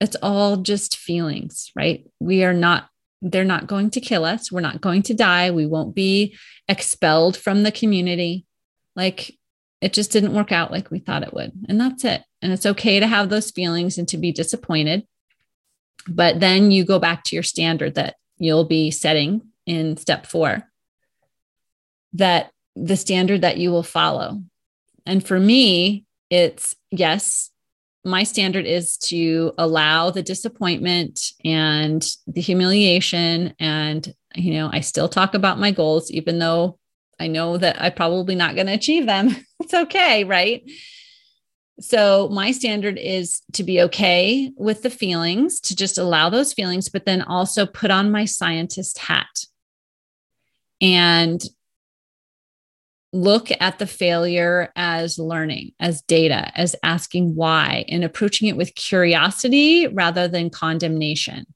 it's 0.00 0.16
all 0.22 0.58
just 0.58 0.96
feelings, 0.96 1.72
right? 1.74 2.06
We 2.20 2.44
are 2.44 2.54
not 2.54 2.88
they're 3.20 3.44
not 3.44 3.66
going 3.66 3.90
to 3.90 4.00
kill 4.00 4.24
us. 4.24 4.52
We're 4.52 4.60
not 4.60 4.80
going 4.80 5.02
to 5.04 5.14
die. 5.14 5.50
We 5.50 5.66
won't 5.66 5.94
be 5.94 6.36
expelled 6.68 7.36
from 7.36 7.62
the 7.62 7.72
community. 7.72 8.46
Like 8.94 9.36
it 9.80 9.92
just 9.92 10.12
didn't 10.12 10.34
work 10.34 10.52
out 10.52 10.70
like 10.70 10.90
we 10.90 10.98
thought 10.98 11.22
it 11.22 11.34
would. 11.34 11.52
And 11.68 11.80
that's 11.80 12.04
it. 12.04 12.22
And 12.42 12.52
it's 12.52 12.66
okay 12.66 13.00
to 13.00 13.06
have 13.06 13.28
those 13.28 13.50
feelings 13.50 13.98
and 13.98 14.08
to 14.08 14.16
be 14.16 14.32
disappointed. 14.32 15.06
But 16.08 16.40
then 16.40 16.70
you 16.70 16.84
go 16.84 16.98
back 16.98 17.24
to 17.24 17.36
your 17.36 17.42
standard 17.42 17.94
that 17.94 18.16
you'll 18.38 18.64
be 18.64 18.90
setting 18.90 19.42
in 19.66 19.96
step 19.96 20.26
four 20.26 20.62
that 22.14 22.50
the 22.74 22.96
standard 22.96 23.42
that 23.42 23.58
you 23.58 23.70
will 23.70 23.82
follow. 23.82 24.42
And 25.04 25.26
for 25.26 25.38
me, 25.38 26.04
it's 26.30 26.74
yes, 26.90 27.50
my 28.04 28.22
standard 28.22 28.64
is 28.64 28.96
to 28.96 29.52
allow 29.58 30.10
the 30.10 30.22
disappointment 30.22 31.32
and 31.44 32.06
the 32.26 32.40
humiliation. 32.40 33.54
And 33.58 34.14
you 34.34 34.52
know 34.54 34.70
i 34.72 34.80
still 34.80 35.08
talk 35.08 35.34
about 35.34 35.58
my 35.58 35.70
goals 35.70 36.10
even 36.10 36.38
though 36.38 36.78
i 37.18 37.26
know 37.26 37.56
that 37.56 37.80
i'm 37.80 37.92
probably 37.92 38.34
not 38.34 38.54
going 38.54 38.66
to 38.66 38.74
achieve 38.74 39.06
them. 39.06 39.34
It's 39.60 39.74
okay 39.74 40.24
right? 40.24 40.62
So 41.80 42.28
my 42.30 42.52
standard 42.52 42.96
is 42.96 43.42
to 43.54 43.62
be 43.64 43.82
okay 43.82 44.50
with 44.56 44.82
the 44.82 44.90
feelings 44.90 45.60
to 45.62 45.76
just 45.76 45.98
allow 45.98 46.30
those 46.30 46.52
feelings 46.52 46.88
but 46.88 47.04
then 47.04 47.22
also 47.22 47.66
put 47.66 47.90
on 47.90 48.10
my 48.10 48.24
scientist 48.24 48.98
hat. 48.98 49.26
And 50.80 51.42
look 53.12 53.48
at 53.60 53.78
the 53.78 53.86
failure 53.86 54.70
as 54.76 55.18
learning, 55.18 55.72
as 55.80 56.02
data, 56.02 56.52
as 56.58 56.76
asking 56.82 57.34
why, 57.34 57.84
and 57.88 58.04
approaching 58.04 58.48
it 58.48 58.56
with 58.56 58.74
curiosity 58.74 59.86
rather 59.86 60.28
than 60.28 60.50
condemnation. 60.50 61.46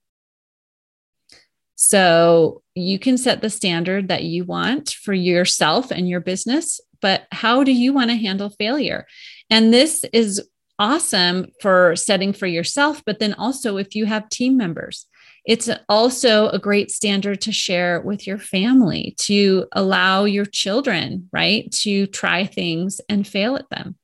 So 1.75 2.61
you 2.75 2.97
can 2.97 3.17
set 3.17 3.41
the 3.41 3.49
standard 3.49 4.07
that 4.07 4.23
you 4.23 4.45
want 4.45 4.91
for 4.91 5.13
yourself 5.13 5.91
and 5.91 6.07
your 6.07 6.21
business, 6.21 6.79
but 7.01 7.27
how 7.31 7.63
do 7.63 7.71
you 7.71 7.93
want 7.93 8.09
to 8.09 8.15
handle 8.15 8.49
failure? 8.49 9.05
And 9.49 9.73
this 9.73 10.05
is 10.13 10.47
awesome 10.79 11.47
for 11.61 11.95
setting 11.95 12.33
for 12.33 12.47
yourself, 12.47 13.03
but 13.05 13.19
then 13.19 13.33
also 13.33 13.77
if 13.77 13.95
you 13.95 14.05
have 14.05 14.29
team 14.29 14.57
members. 14.57 15.05
It's 15.45 15.69
also 15.89 16.47
a 16.49 16.59
great 16.59 16.89
standard 16.89 17.41
to 17.41 17.51
share 17.51 17.99
with 18.01 18.25
your 18.25 18.37
family, 18.37 19.13
to 19.19 19.67
allow 19.73 20.23
your 20.23 20.45
children, 20.45 21.29
right, 21.33 21.69
to 21.71 22.07
try 22.07 22.45
things 22.45 23.01
and 23.09 23.27
fail 23.27 23.55
at 23.55 23.69
them. 23.69 23.95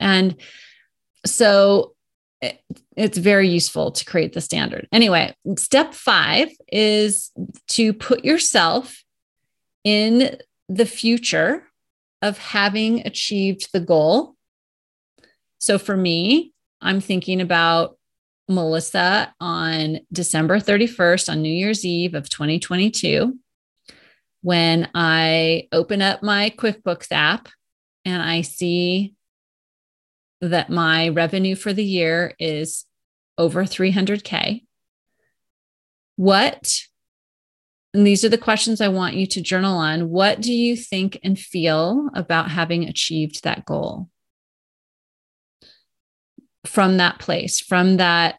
And 0.00 0.36
so 1.24 1.94
eh, 2.42 2.54
it's 2.96 3.18
very 3.18 3.48
useful 3.48 3.92
to 3.92 4.04
create 4.04 4.32
the 4.32 4.40
standard. 4.40 4.88
Anyway, 4.92 5.34
step 5.58 5.94
five 5.94 6.48
is 6.72 7.30
to 7.68 7.92
put 7.92 8.24
yourself 8.24 9.04
in 9.84 10.36
the 10.68 10.86
future 10.86 11.62
of 12.22 12.38
having 12.38 13.06
achieved 13.06 13.68
the 13.72 13.80
goal. 13.80 14.34
So 15.58 15.78
for 15.78 15.96
me, 15.96 16.52
I'm 16.80 17.00
thinking 17.00 17.40
about 17.40 17.95
Melissa 18.48 19.34
on 19.40 20.00
December 20.12 20.58
31st, 20.58 21.30
on 21.30 21.42
New 21.42 21.52
Year's 21.52 21.84
Eve 21.84 22.14
of 22.14 22.28
2022, 22.28 23.38
when 24.42 24.88
I 24.94 25.68
open 25.72 26.02
up 26.02 26.22
my 26.22 26.50
QuickBooks 26.50 27.08
app 27.10 27.48
and 28.04 28.22
I 28.22 28.42
see 28.42 29.14
that 30.40 30.70
my 30.70 31.08
revenue 31.08 31.56
for 31.56 31.72
the 31.72 31.84
year 31.84 32.34
is 32.38 32.84
over 33.38 33.64
300K. 33.64 34.64
What, 36.16 36.82
and 37.92 38.06
these 38.06 38.24
are 38.24 38.28
the 38.28 38.38
questions 38.38 38.80
I 38.80 38.88
want 38.88 39.16
you 39.16 39.26
to 39.26 39.40
journal 39.40 39.76
on. 39.76 40.10
What 40.10 40.40
do 40.40 40.52
you 40.52 40.76
think 40.76 41.18
and 41.24 41.38
feel 41.38 42.10
about 42.14 42.50
having 42.50 42.84
achieved 42.84 43.42
that 43.42 43.64
goal? 43.64 44.08
From 46.66 46.96
that 46.98 47.18
place, 47.18 47.60
from 47.60 47.96
that, 47.98 48.38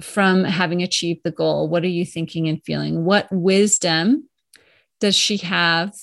from 0.00 0.44
having 0.44 0.82
achieved 0.82 1.20
the 1.24 1.30
goal? 1.30 1.68
What 1.68 1.84
are 1.84 1.88
you 1.88 2.04
thinking 2.04 2.48
and 2.48 2.62
feeling? 2.64 3.04
What 3.04 3.30
wisdom 3.30 4.28
does 5.00 5.16
she 5.16 5.38
have? 5.38 5.94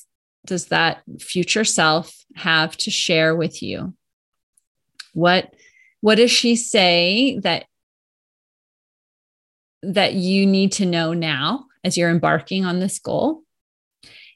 Does 0.46 0.68
that 0.68 1.02
future 1.20 1.66
self 1.66 2.16
have 2.36 2.76
to 2.78 2.92
share 2.92 3.36
with 3.36 3.62
you? 3.62 3.94
What 5.14 5.54
what 6.02 6.16
does 6.16 6.32
she 6.32 6.56
say 6.56 7.40
that 7.40 7.66
that 9.82 10.14
you 10.14 10.46
need 10.46 10.72
to 10.74 10.86
know 10.86 11.14
now 11.14 11.66
as 11.84 11.98
you're 11.98 12.10
embarking 12.10 12.66
on 12.66 12.80
this 12.80 13.00
goal? 13.00 13.44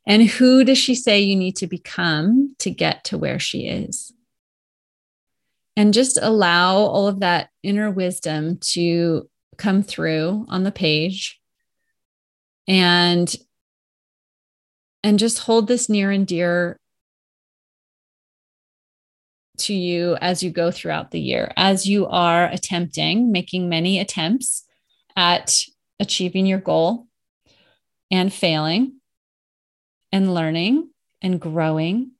And 0.05 0.23
who 0.23 0.63
does 0.63 0.77
she 0.77 0.95
say 0.95 1.21
you 1.21 1.35
need 1.35 1.55
to 1.57 1.67
become 1.67 2.55
to 2.59 2.69
get 2.69 3.05
to 3.05 3.17
where 3.17 3.39
she 3.39 3.67
is? 3.67 4.13
And 5.75 5.93
just 5.93 6.19
allow 6.21 6.75
all 6.75 7.07
of 7.07 7.21
that 7.21 7.49
inner 7.63 7.89
wisdom 7.89 8.57
to 8.61 9.29
come 9.57 9.83
through 9.83 10.45
on 10.49 10.63
the 10.63 10.71
page 10.71 11.39
and 12.67 13.35
and 15.03 15.19
just 15.19 15.39
hold 15.39 15.67
this 15.67 15.89
near 15.89 16.11
and 16.11 16.25
dear 16.25 16.77
to 19.57 19.73
you 19.73 20.17
as 20.21 20.41
you 20.41 20.49
go 20.49 20.71
throughout 20.71 21.11
the 21.11 21.19
year 21.19 21.51
as 21.55 21.85
you 21.85 22.07
are 22.07 22.45
attempting 22.45 23.31
making 23.31 23.69
many 23.69 23.99
attempts 23.99 24.63
at 25.15 25.55
achieving 25.99 26.45
your 26.45 26.59
goal 26.59 27.07
and 28.09 28.33
failing 28.33 28.99
and 30.11 30.33
learning 30.33 30.89
and 31.21 31.39
growing 31.39 32.11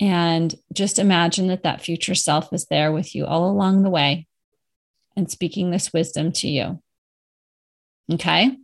and 0.00 0.54
just 0.72 0.98
imagine 0.98 1.48
that 1.48 1.62
that 1.62 1.82
future 1.82 2.14
self 2.14 2.52
is 2.52 2.66
there 2.66 2.90
with 2.90 3.14
you 3.14 3.26
all 3.26 3.50
along 3.50 3.82
the 3.82 3.90
way 3.90 4.26
and 5.14 5.30
speaking 5.30 5.70
this 5.70 5.92
wisdom 5.92 6.32
to 6.32 6.48
you. 6.48 6.82
Okay. 8.10 8.56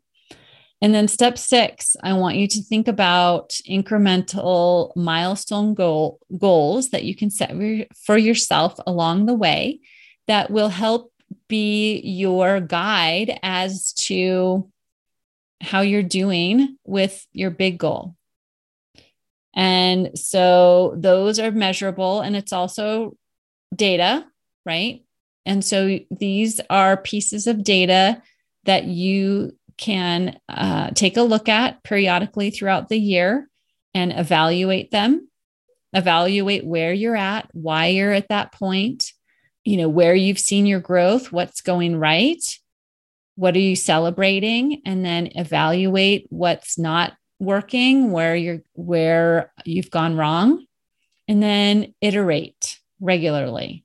And 0.82 0.94
then 0.94 1.08
step 1.08 1.38
six, 1.38 1.96
I 2.02 2.14
want 2.14 2.36
you 2.36 2.48
to 2.48 2.62
think 2.62 2.88
about 2.88 3.50
incremental 3.68 4.94
milestone 4.96 5.74
goal, 5.74 6.18
goals 6.36 6.90
that 6.90 7.04
you 7.04 7.14
can 7.14 7.30
set 7.30 7.52
for 8.04 8.16
yourself 8.16 8.78
along 8.86 9.26
the 9.26 9.34
way 9.34 9.80
that 10.26 10.50
will 10.50 10.68
help 10.68 11.12
be 11.48 12.00
your 12.00 12.60
guide 12.60 13.38
as 13.42 13.92
to 13.94 14.70
how 15.60 15.80
you're 15.80 16.02
doing 16.02 16.76
with 16.84 17.26
your 17.32 17.50
big 17.50 17.78
goal. 17.78 18.15
And 19.56 20.16
so 20.16 20.94
those 20.98 21.40
are 21.40 21.50
measurable 21.50 22.20
and 22.20 22.36
it's 22.36 22.52
also 22.52 23.16
data, 23.74 24.26
right? 24.66 25.02
And 25.46 25.64
so 25.64 25.98
these 26.10 26.60
are 26.68 26.98
pieces 26.98 27.46
of 27.46 27.64
data 27.64 28.22
that 28.64 28.84
you 28.84 29.56
can 29.78 30.38
uh, 30.48 30.90
take 30.90 31.16
a 31.16 31.22
look 31.22 31.48
at 31.48 31.82
periodically 31.82 32.50
throughout 32.50 32.88
the 32.88 32.98
year 32.98 33.48
and 33.94 34.12
evaluate 34.12 34.90
them, 34.90 35.28
evaluate 35.92 36.66
where 36.66 36.92
you're 36.92 37.16
at, 37.16 37.48
why 37.52 37.86
you're 37.86 38.12
at 38.12 38.28
that 38.28 38.52
point, 38.52 39.12
you 39.64 39.78
know, 39.78 39.88
where 39.88 40.14
you've 40.14 40.38
seen 40.38 40.66
your 40.66 40.80
growth, 40.80 41.32
what's 41.32 41.60
going 41.60 41.96
right, 41.96 42.42
what 43.36 43.54
are 43.54 43.60
you 43.60 43.76
celebrating, 43.76 44.82
and 44.84 45.04
then 45.04 45.28
evaluate 45.34 46.26
what's 46.30 46.78
not 46.78 47.12
working, 47.38 48.10
where 48.12 48.36
you're 48.36 48.62
where 48.74 49.52
you've 49.64 49.90
gone 49.90 50.16
wrong, 50.16 50.64
and 51.28 51.42
then 51.42 51.94
iterate 52.00 52.78
regularly. 53.00 53.84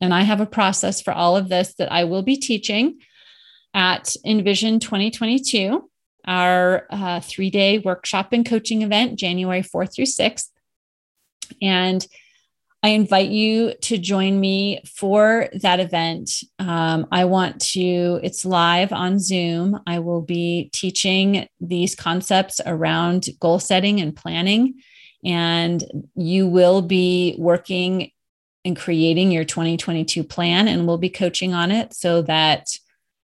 And 0.00 0.14
I 0.14 0.22
have 0.22 0.40
a 0.40 0.46
process 0.46 1.00
for 1.00 1.12
all 1.12 1.36
of 1.36 1.48
this 1.48 1.74
that 1.74 1.90
I 1.90 2.04
will 2.04 2.22
be 2.22 2.36
teaching 2.36 3.00
at 3.74 4.14
Envision 4.24 4.80
2022, 4.80 5.88
our 6.24 6.86
uh, 6.90 7.20
three 7.20 7.50
day 7.50 7.78
workshop 7.78 8.32
and 8.32 8.46
coaching 8.46 8.82
event, 8.82 9.18
January 9.18 9.62
4th 9.62 9.94
through 9.94 10.04
6th. 10.04 10.48
And 11.60 12.06
I 12.82 12.90
invite 12.90 13.30
you 13.30 13.74
to 13.82 13.98
join 13.98 14.38
me 14.38 14.80
for 14.86 15.48
that 15.62 15.80
event. 15.80 16.30
Um, 16.60 17.08
I 17.10 17.24
want 17.24 17.60
to, 17.72 18.20
it's 18.22 18.44
live 18.44 18.92
on 18.92 19.18
Zoom. 19.18 19.80
I 19.86 19.98
will 19.98 20.22
be 20.22 20.70
teaching 20.72 21.48
these 21.60 21.96
concepts 21.96 22.60
around 22.64 23.26
goal 23.40 23.58
setting 23.58 24.00
and 24.00 24.14
planning. 24.14 24.74
And 25.24 25.82
you 26.14 26.46
will 26.46 26.80
be 26.80 27.34
working 27.36 28.12
and 28.64 28.76
creating 28.76 29.32
your 29.32 29.44
2022 29.44 30.22
plan, 30.22 30.68
and 30.68 30.86
we'll 30.86 30.98
be 30.98 31.10
coaching 31.10 31.54
on 31.54 31.72
it 31.72 31.94
so 31.94 32.22
that 32.22 32.68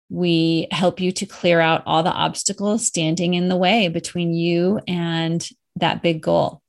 we 0.08 0.66
help 0.70 1.00
you 1.00 1.12
to 1.12 1.26
clear 1.26 1.60
out 1.60 1.82
all 1.86 2.02
the 2.02 2.10
obstacles 2.10 2.86
standing 2.86 3.34
in 3.34 3.48
the 3.48 3.56
way 3.56 3.88
between 3.88 4.34
you 4.34 4.80
and 4.88 5.48
that 5.76 6.02
big 6.02 6.22
goal. 6.22 6.63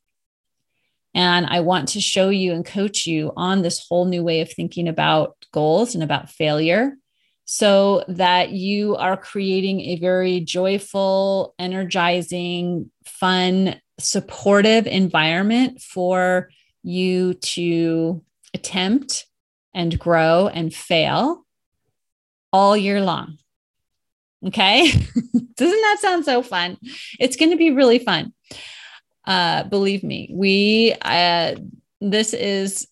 And 1.16 1.46
I 1.46 1.62
want 1.62 1.88
to 1.90 2.02
show 2.02 2.30
you 2.30 2.52
and 2.52 2.66
coach 2.66 3.08
you 3.08 3.32
on 3.38 3.62
this 3.62 3.88
whole 3.88 4.06
new 4.06 4.22
way 4.22 4.42
of 4.42 4.52
thinking 4.52 4.88
about 4.88 5.38
goals 5.54 5.96
and 5.96 6.04
about 6.04 6.30
failure 6.30 6.98
so 7.46 8.04
that 8.10 8.50
you 8.50 8.96
are 8.98 9.16
creating 9.16 9.80
a 9.80 9.96
very 9.98 10.42
joyful, 10.42 11.56
energizing, 11.58 12.92
fun, 13.06 13.80
supportive 13.98 14.88
environment 14.88 15.82
for 15.82 16.50
you 16.84 17.36
to 17.36 18.22
attempt 18.54 19.26
and 19.74 19.98
grow 19.98 20.48
and 20.48 20.74
fail 20.74 21.46
all 22.52 22.76
year 22.76 23.00
long. 23.02 23.38
Okay. 24.46 24.92
Doesn't 25.56 25.82
that 25.82 25.98
sound 26.02 26.26
so 26.26 26.42
fun? 26.42 26.78
It's 27.20 27.36
going 27.36 27.52
to 27.52 27.58
be 27.58 27.72
really 27.72 28.00
fun. 28.00 28.34
Uh, 29.26 29.64
believe 29.64 30.04
me, 30.04 30.30
we, 30.34 30.96
uh, 31.02 31.56
this 32.02 32.34
is 32.34 32.88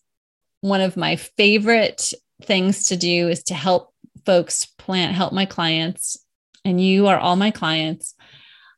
one 0.60 0.80
of 0.80 0.96
my 0.96 1.16
favorite 1.16 2.12
things 2.42 2.86
to 2.86 2.96
do 2.96 3.28
is 3.28 3.42
to 3.44 3.54
help 3.54 3.92
folks 4.26 4.64
plan, 4.64 5.14
help 5.14 5.32
my 5.32 5.44
clients, 5.44 6.18
and 6.64 6.80
you 6.80 7.06
are 7.06 7.18
all 7.18 7.36
my 7.36 7.50
clients, 7.50 8.14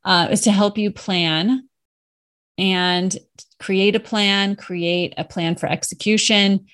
uh, 0.05 0.29
is 0.31 0.43
to 0.43 0.53
help 0.53 0.77
you 0.77 0.91
plan 0.91 1.69
and 2.59 3.17
create 3.59 3.95
a 3.95 4.01
plan, 4.01 4.57
create 4.57 5.15
a 5.17 5.25
plan 5.25 5.57
for 5.57 5.67
execution, 5.67 6.67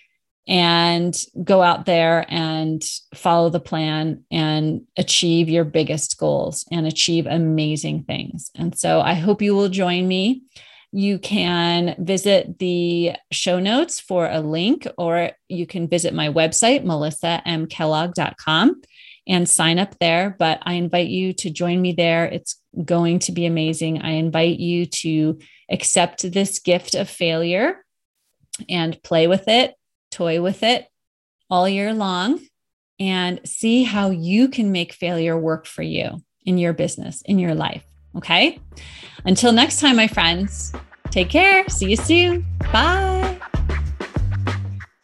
and 0.48 1.16
go 1.44 1.62
out 1.62 1.86
there 1.86 2.26
and 2.28 2.82
follow 3.14 3.48
the 3.48 3.60
plan 3.60 4.24
and 4.30 4.82
achieve 4.96 5.48
your 5.48 5.64
biggest 5.64 6.18
goals 6.18 6.64
and 6.72 6.86
achieve 6.86 7.26
amazing 7.26 8.02
things. 8.04 8.50
And 8.56 8.76
so 8.76 9.00
I 9.00 9.14
hope 9.14 9.40
you 9.40 9.54
will 9.54 9.68
join 9.68 10.08
me. 10.08 10.42
You 10.92 11.18
can 11.18 11.96
visit 11.98 12.58
the 12.58 13.12
show 13.30 13.58
notes 13.58 13.98
for 13.98 14.28
a 14.28 14.40
link, 14.40 14.86
or 14.98 15.30
you 15.48 15.66
can 15.66 15.88
visit 15.88 16.12
my 16.12 16.28
website, 16.28 16.84
melissamkellogg.com, 16.84 18.82
and 19.26 19.48
sign 19.48 19.78
up 19.78 19.98
there. 19.98 20.36
But 20.38 20.60
I 20.62 20.74
invite 20.74 21.08
you 21.08 21.32
to 21.34 21.50
join 21.50 21.80
me 21.80 21.92
there. 21.92 22.26
It's 22.26 22.60
going 22.84 23.20
to 23.20 23.32
be 23.32 23.46
amazing. 23.46 24.02
I 24.02 24.10
invite 24.10 24.58
you 24.58 24.86
to 24.86 25.38
accept 25.70 26.30
this 26.30 26.58
gift 26.58 26.94
of 26.94 27.08
failure 27.08 27.84
and 28.68 29.02
play 29.02 29.26
with 29.26 29.48
it 29.48 29.74
toy 30.12 30.40
with 30.40 30.62
it 30.62 30.86
all 31.50 31.68
year 31.68 31.92
long 31.92 32.38
and 33.00 33.40
see 33.44 33.82
how 33.82 34.10
you 34.10 34.48
can 34.48 34.70
make 34.70 34.92
failure 34.92 35.36
work 35.36 35.66
for 35.66 35.82
you 35.82 36.22
in 36.44 36.58
your 36.58 36.72
business, 36.72 37.22
in 37.22 37.38
your 37.38 37.54
life. 37.54 37.84
Okay. 38.16 38.60
Until 39.24 39.52
next 39.52 39.80
time, 39.80 39.96
my 39.96 40.06
friends, 40.06 40.72
take 41.10 41.30
care. 41.30 41.68
See 41.68 41.90
you 41.90 41.96
soon. 41.96 42.46
Bye. 42.72 43.38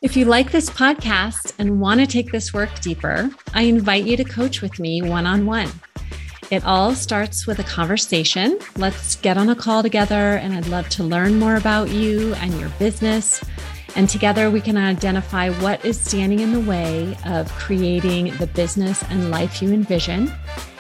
If 0.01 0.17
you 0.17 0.25
like 0.25 0.53
this 0.53 0.71
podcast 0.71 1.55
and 1.59 1.81
want 1.81 2.01
to 2.01 2.07
take 2.07 2.31
this 2.31 2.55
work 2.55 2.81
deeper, 2.81 3.31
I 3.55 3.63
invite 3.63 4.05
you 4.05 4.17
to 4.17 4.25
coach 4.25 4.63
with 4.63 4.79
me 4.79 5.03
one 5.03 5.27
on 5.27 5.47
one. 5.47 5.71
It 6.51 6.65
all 6.65 6.95
starts 6.95 7.47
with 7.47 7.59
a 7.59 7.65
conversation. 7.65 8.59
Let's 8.77 9.17
get 9.17 9.37
on 9.37 9.51
a 9.51 9.57
call 9.57 9.83
together, 9.83 10.37
and 10.37 10.55
I'd 10.55 10.69
love 10.69 10.89
to 10.91 11.03
learn 11.03 11.39
more 11.39 11.57
about 11.57 11.91
you 11.91 12.33
and 12.35 12.59
your 12.59 12.71
business 12.79 13.45
and 13.99 14.09
together 14.09 14.49
we 14.49 14.61
can 14.61 14.77
identify 14.77 15.51
what 15.51 15.85
is 15.85 16.01
standing 16.01 16.39
in 16.39 16.53
the 16.53 16.61
way 16.61 17.17
of 17.27 17.51
creating 17.55 18.37
the 18.37 18.47
business 18.47 19.03
and 19.11 19.31
life 19.31 19.61
you 19.61 19.73
envision. 19.73 20.33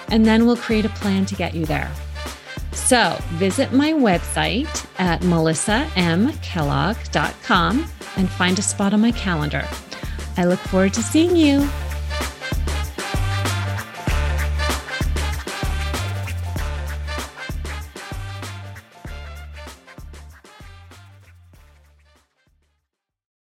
And 0.08 0.24
then 0.24 0.46
we'll 0.46 0.56
create 0.56 0.84
a 0.84 0.90
plan 0.90 1.26
to 1.26 1.34
get 1.34 1.52
you 1.52 1.66
there. 1.66 1.90
So 2.78 3.18
visit 3.32 3.72
my 3.72 3.92
website 3.92 4.86
at 4.98 5.20
melissamkellogg.com 5.20 7.86
and 8.16 8.30
find 8.30 8.58
a 8.58 8.62
spot 8.62 8.94
on 8.94 9.02
my 9.02 9.12
calendar. 9.12 9.68
I 10.38 10.44
look 10.44 10.60
forward 10.60 10.94
to 10.94 11.02
seeing 11.02 11.36
you. 11.36 11.68